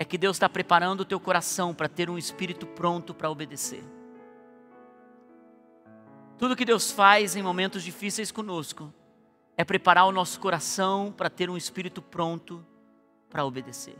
É 0.00 0.04
que 0.04 0.18
Deus 0.18 0.36
está 0.36 0.48
preparando 0.48 1.02
o 1.02 1.04
teu 1.04 1.20
coração 1.20 1.72
para 1.72 1.88
ter 1.88 2.10
um 2.10 2.18
espírito 2.18 2.66
pronto 2.66 3.14
para 3.14 3.30
obedecer. 3.30 3.84
Tudo 6.36 6.56
que 6.56 6.64
Deus 6.64 6.90
faz 6.90 7.36
em 7.36 7.42
momentos 7.42 7.84
difíceis 7.84 8.32
conosco 8.32 8.92
é 9.56 9.64
preparar 9.64 10.06
o 10.06 10.12
nosso 10.12 10.40
coração 10.40 11.14
para 11.16 11.30
ter 11.30 11.48
um 11.48 11.56
espírito 11.56 12.02
pronto 12.02 12.66
para 13.30 13.44
obedecer. 13.44 13.96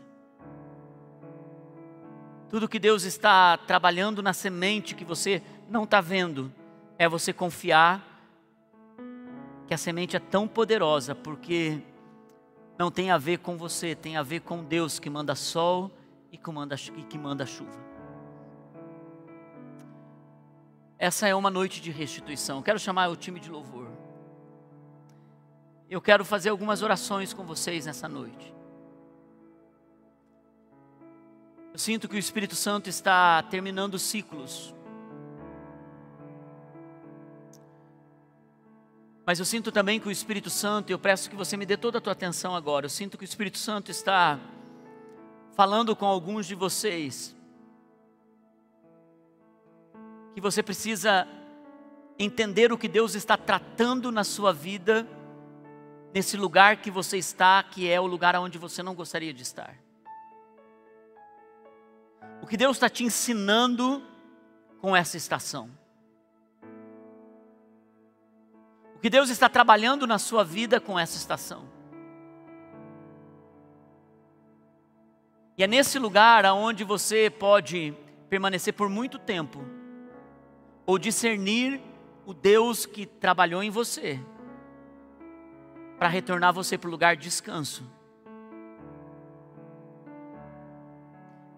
Tudo 2.51 2.69
que 2.69 2.81
Deus 2.81 3.05
está 3.05 3.57
trabalhando 3.57 4.23
na 4.23 4.33
semente 4.33 4.95
que 4.95 5.05
você 5.05 5.41
não 5.69 5.85
está 5.85 6.01
vendo, 6.01 6.53
é 6.99 7.09
você 7.09 7.33
confiar 7.33 8.05
que 9.67 9.75
a 9.75 9.79
semente 9.79 10.17
é 10.17 10.21
tão 10.21 10.47
poderosa, 10.47 11.15
porque 11.15 11.83
não 12.79 12.91
tem 12.91 13.11
a 13.11 13.19
ver 13.19 13.39
com 13.39 13.57
você, 13.57 13.95
tem 13.95 14.17
a 14.17 14.23
ver 14.23 14.41
com 14.41 14.63
Deus 14.63 14.99
que 14.99 15.11
manda 15.11 15.35
sol 15.35 15.91
e 16.31 16.39
que 16.39 17.19
manda, 17.19 17.47
chuva. 17.47 17.87
Essa 20.99 21.27
é 21.27 21.35
uma 21.35 21.51
noite 21.51 21.81
de 21.81 21.91
restituição. 21.91 22.63
Quero 22.63 22.79
chamar 22.79 23.09
o 23.09 23.17
time 23.17 23.41
de 23.41 23.51
louvor. 23.51 23.91
Eu 25.89 26.01
quero 26.01 26.25
fazer 26.25 26.51
algumas 26.51 26.83
orações 26.83 27.33
com 27.33 27.45
vocês 27.45 27.87
nessa 27.87 28.09
noite. 28.09 28.55
Eu 31.73 31.79
sinto 31.79 32.09
que 32.09 32.17
o 32.17 32.19
Espírito 32.19 32.55
Santo 32.55 32.89
está 32.89 33.43
terminando 33.45 33.99
ciclos. 33.99 34.76
Mas 39.27 39.41
eu 39.41 39.45
sinto 39.45 39.73
também 39.73 39.99
que 39.99 40.07
o 40.07 40.11
Espírito 40.11 40.49
Santo, 40.49 40.91
eu 40.91 41.01
peço 41.01 41.29
que 41.29 41.35
você 41.35 41.57
me 41.57 41.67
dê 41.67 41.77
toda 41.77 41.99
a 41.99 42.01
tua 42.01 42.13
atenção 42.13 42.55
agora. 42.55 42.87
Eu 42.87 42.91
sinto 42.91 43.19
que 43.19 43.25
o 43.25 43.27
Espírito 43.27 43.59
Santo 43.59 43.91
está 43.91 44.39
falando 45.57 45.97
com 45.97 46.07
alguns 46.07 46.47
de 46.47 46.55
vocês. 46.55 47.35
Que 50.33 50.41
você 50.41 50.63
precisa 50.63 51.27
entender 52.17 52.73
o 52.73 52.79
que 52.79 52.87
Deus 52.87 53.17
está 53.17 53.37
tratando 53.37 54.13
na 54.13 54.23
sua 54.23 54.53
vida 54.53 55.05
nesse 56.15 56.37
lugar 56.37 56.77
que 56.77 56.91
você 56.91 57.19
está, 57.19 57.61
que 57.65 57.91
é 57.91 58.01
o 58.01 58.07
lugar 58.07 58.37
onde 58.37 58.59
você 58.59 58.81
não 58.81 58.95
gostaria 58.95 59.35
de 59.35 59.43
estar. 59.43 59.77
O 62.41 62.47
que 62.47 62.57
Deus 62.57 62.77
está 62.77 62.89
te 62.89 63.03
ensinando 63.03 64.05
com 64.81 64.95
essa 64.95 65.17
estação. 65.17 65.69
O 68.97 68.99
que 68.99 69.11
Deus 69.11 69.31
está 69.31 69.49
trabalhando 69.49 70.07
na 70.07 70.19
sua 70.19 70.43
vida 70.43 70.81
com 70.81 70.99
essa 70.99 71.17
estação. 71.17 71.65
E 75.59 75.63
é 75.63 75.67
nesse 75.67 75.99
lugar 75.99 76.45
aonde 76.45 76.83
você 76.83 77.31
pode 77.31 77.95
permanecer 78.29 78.75
por 78.75 78.89
muito 78.89 79.19
tempo, 79.19 79.65
ou 80.85 80.99
discernir 80.99 81.81
o 82.27 82.35
Deus 82.35 82.85
que 82.85 83.07
trabalhou 83.07 83.63
em 83.63 83.71
você 83.71 84.21
para 85.99 86.09
retornar 86.09 86.53
você 86.53 86.77
para 86.77 86.89
o 86.89 86.91
lugar 86.91 87.17
de 87.17 87.23
descanso. 87.23 87.85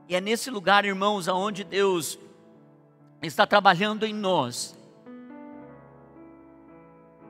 E 0.08 0.14
é 0.14 0.20
nesse 0.20 0.50
lugar, 0.50 0.84
irmãos, 0.84 1.28
aonde 1.28 1.64
Deus 1.64 2.18
está 3.22 3.46
trabalhando 3.46 4.06
em 4.06 4.14
nós, 4.14 4.77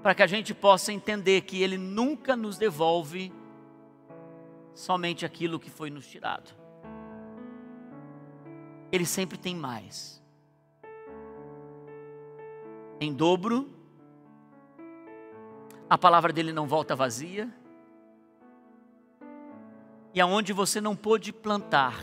para 0.03 0.14
que 0.14 0.22
a 0.22 0.26
gente 0.26 0.55
possa 0.55 0.92
entender 0.92 1.42
que 1.42 1.62
Ele 1.62 1.76
nunca 1.76 2.36
nos 2.36 2.57
devolve 2.57 3.32
somente 4.74 5.26
aquilo 5.26 5.59
que 5.59 5.70
foi 5.70 5.90
nos 5.90 6.07
tirado. 6.07 6.51
Ele 8.92 9.05
sempre 9.05 9.36
tem 9.36 9.55
mais. 9.55 10.22
Em 13.01 13.12
dobro, 13.12 13.68
a 15.90 15.99
palavra 15.99 16.32
dele 16.32 16.53
não 16.53 16.66
volta 16.66 16.94
vazia. 16.94 17.53
E 20.14 20.20
aonde 20.20 20.53
você 20.53 20.80
não 20.80 20.96
pôde 20.96 21.32
plantar, 21.32 21.96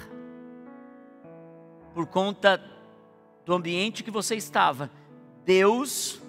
por 1.93 2.05
conta 2.07 2.61
do 3.45 3.53
ambiente 3.53 4.03
que 4.03 4.11
você 4.11 4.35
estava, 4.35 4.91
Deus 5.45 6.21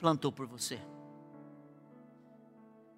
plantou 0.00 0.32
por 0.32 0.46
você. 0.46 0.80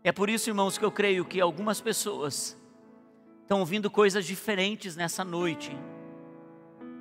É 0.05 0.13
por 0.13 0.31
isso, 0.31 0.49
irmãos, 0.49 0.79
que 0.79 0.85
eu 0.85 0.91
creio 0.91 1.25
que 1.25 1.41
algumas 1.41 1.81
pessoas 1.81 2.57
estão 3.43 3.61
ouvindo 3.61 3.91
coisas 3.91 4.25
diferentes 4.25 4.97
nessa 4.97 5.25
noite. 5.25 5.77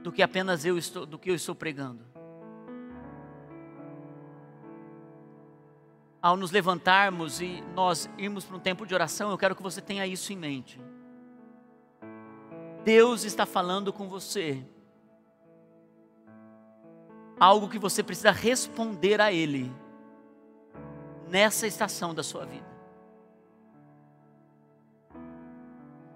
do 0.04 0.12
que 0.12 0.24
apenas 0.24 0.66
eu 0.66 0.80
estou, 0.80 1.06
do 1.06 1.20
que 1.20 1.30
eu 1.30 1.36
estou 1.36 1.54
pregando. 1.54 2.04
Ao 6.20 6.36
nos 6.36 6.50
levantarmos 6.50 7.40
e 7.40 7.64
nós 7.76 8.10
irmos 8.18 8.44
para 8.44 8.58
um 8.58 8.60
tempo 8.60 8.84
de 8.84 8.96
oração, 8.96 9.30
eu 9.30 9.38
quero 9.38 9.56
que 9.56 9.62
você 9.62 9.80
tenha 9.80 10.08
isso 10.08 10.34
em 10.34 10.36
mente. 10.36 10.82
Deus 12.84 13.24
está 13.24 13.46
falando 13.46 13.94
com 13.94 14.10
você. 14.10 14.66
Algo 17.40 17.70
que 17.70 17.78
você 17.78 18.02
precisa 18.02 18.32
responder 18.32 19.22
a 19.22 19.32
Ele 19.32 19.72
nessa 21.32 21.66
estação 21.66 22.14
da 22.14 22.22
sua 22.22 22.46
vida. 22.46 22.70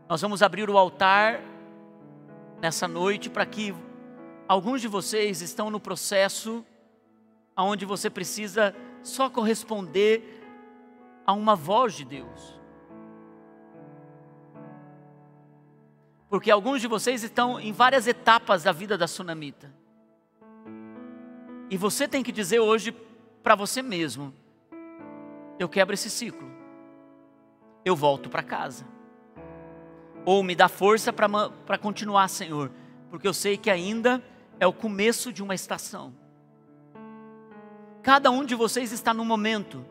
Nós 0.10 0.22
vamos 0.22 0.44
abrir 0.44 0.70
o 0.70 0.78
altar 0.78 1.42
nessa 2.62 2.86
noite 2.86 3.30
para 3.30 3.46
que 3.46 3.74
alguns 4.46 4.82
de 4.82 4.90
vocês 4.90 5.42
estão 5.42 5.72
no 5.72 5.80
processo 5.80 6.66
onde 7.58 7.86
você 7.86 8.10
precisa 8.10 8.76
só 9.02 9.30
corresponder 9.30 10.44
a 11.26 11.32
uma 11.32 11.56
voz 11.56 11.94
de 11.94 12.04
Deus. 12.04 12.60
Porque 16.30 16.52
alguns 16.52 16.82
de 16.82 16.88
vocês 16.88 17.24
estão 17.24 17.58
em 17.58 17.72
várias 17.72 18.06
etapas 18.06 18.64
da 18.64 18.74
vida 18.74 18.98
da 18.98 19.08
sunamita. 19.08 19.74
E 21.70 21.78
você 21.78 22.06
tem 22.06 22.22
que 22.22 22.34
dizer 22.34 22.60
hoje 22.60 22.92
para 23.42 23.56
você 23.56 23.82
mesmo: 23.82 24.34
eu 25.60 25.70
quebro 25.70 25.94
esse 25.94 26.10
ciclo. 26.10 26.50
Eu 27.84 27.96
volto 27.96 28.30
para 28.30 28.44
casa. 28.44 28.86
Ou 30.26 30.42
me 30.44 30.56
dá 30.56 30.68
força 30.68 31.14
para 31.14 31.78
continuar, 31.78 32.28
Senhor, 32.28 32.72
porque 33.10 33.28
eu 33.28 33.34
sei 33.34 33.58
que 33.58 33.70
ainda 33.70 34.24
é 34.60 34.66
o 34.66 34.74
começo 34.74 35.32
de 35.32 35.44
uma 35.44 35.54
estação. 35.54 36.14
Cada 38.02 38.32
um 38.32 38.44
de 38.44 38.56
vocês 38.56 38.92
está 38.92 39.14
no 39.14 39.24
momento. 39.24 39.86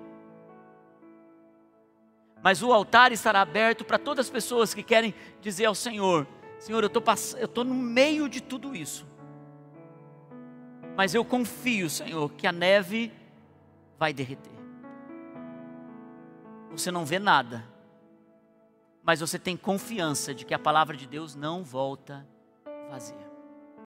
Mas 2.43 2.63
o 2.63 2.73
altar 2.73 3.11
estará 3.11 3.41
aberto 3.41 3.85
para 3.85 3.99
todas 3.99 4.27
as 4.27 4.31
pessoas 4.31 4.75
que 4.75 4.83
querem 4.83 5.15
dizer 5.41 5.67
ao 5.67 5.75
Senhor: 5.75 6.27
Senhor, 6.59 6.83
eu 6.83 7.45
estou 7.45 7.65
no 7.65 7.75
meio 7.75 8.29
de 8.29 8.41
tudo 8.41 8.75
isso. 8.75 9.07
Mas 10.97 11.15
eu 11.15 11.25
confio, 11.25 11.91
Senhor, 11.91 12.31
que 12.33 12.47
a 12.47 12.53
neve 12.53 13.13
vai 13.99 14.13
derreter. 14.13 14.54
Você 16.77 16.91
não 16.91 17.05
vê 17.05 17.19
nada, 17.19 17.65
mas 19.03 19.21
você 19.21 19.39
tem 19.39 19.57
confiança 19.57 20.35
de 20.35 20.45
que 20.45 20.55
a 20.55 20.59
palavra 20.59 20.97
de 20.97 21.07
Deus 21.07 21.35
não 21.35 21.63
volta 21.63 22.27
vazia. 22.91 23.34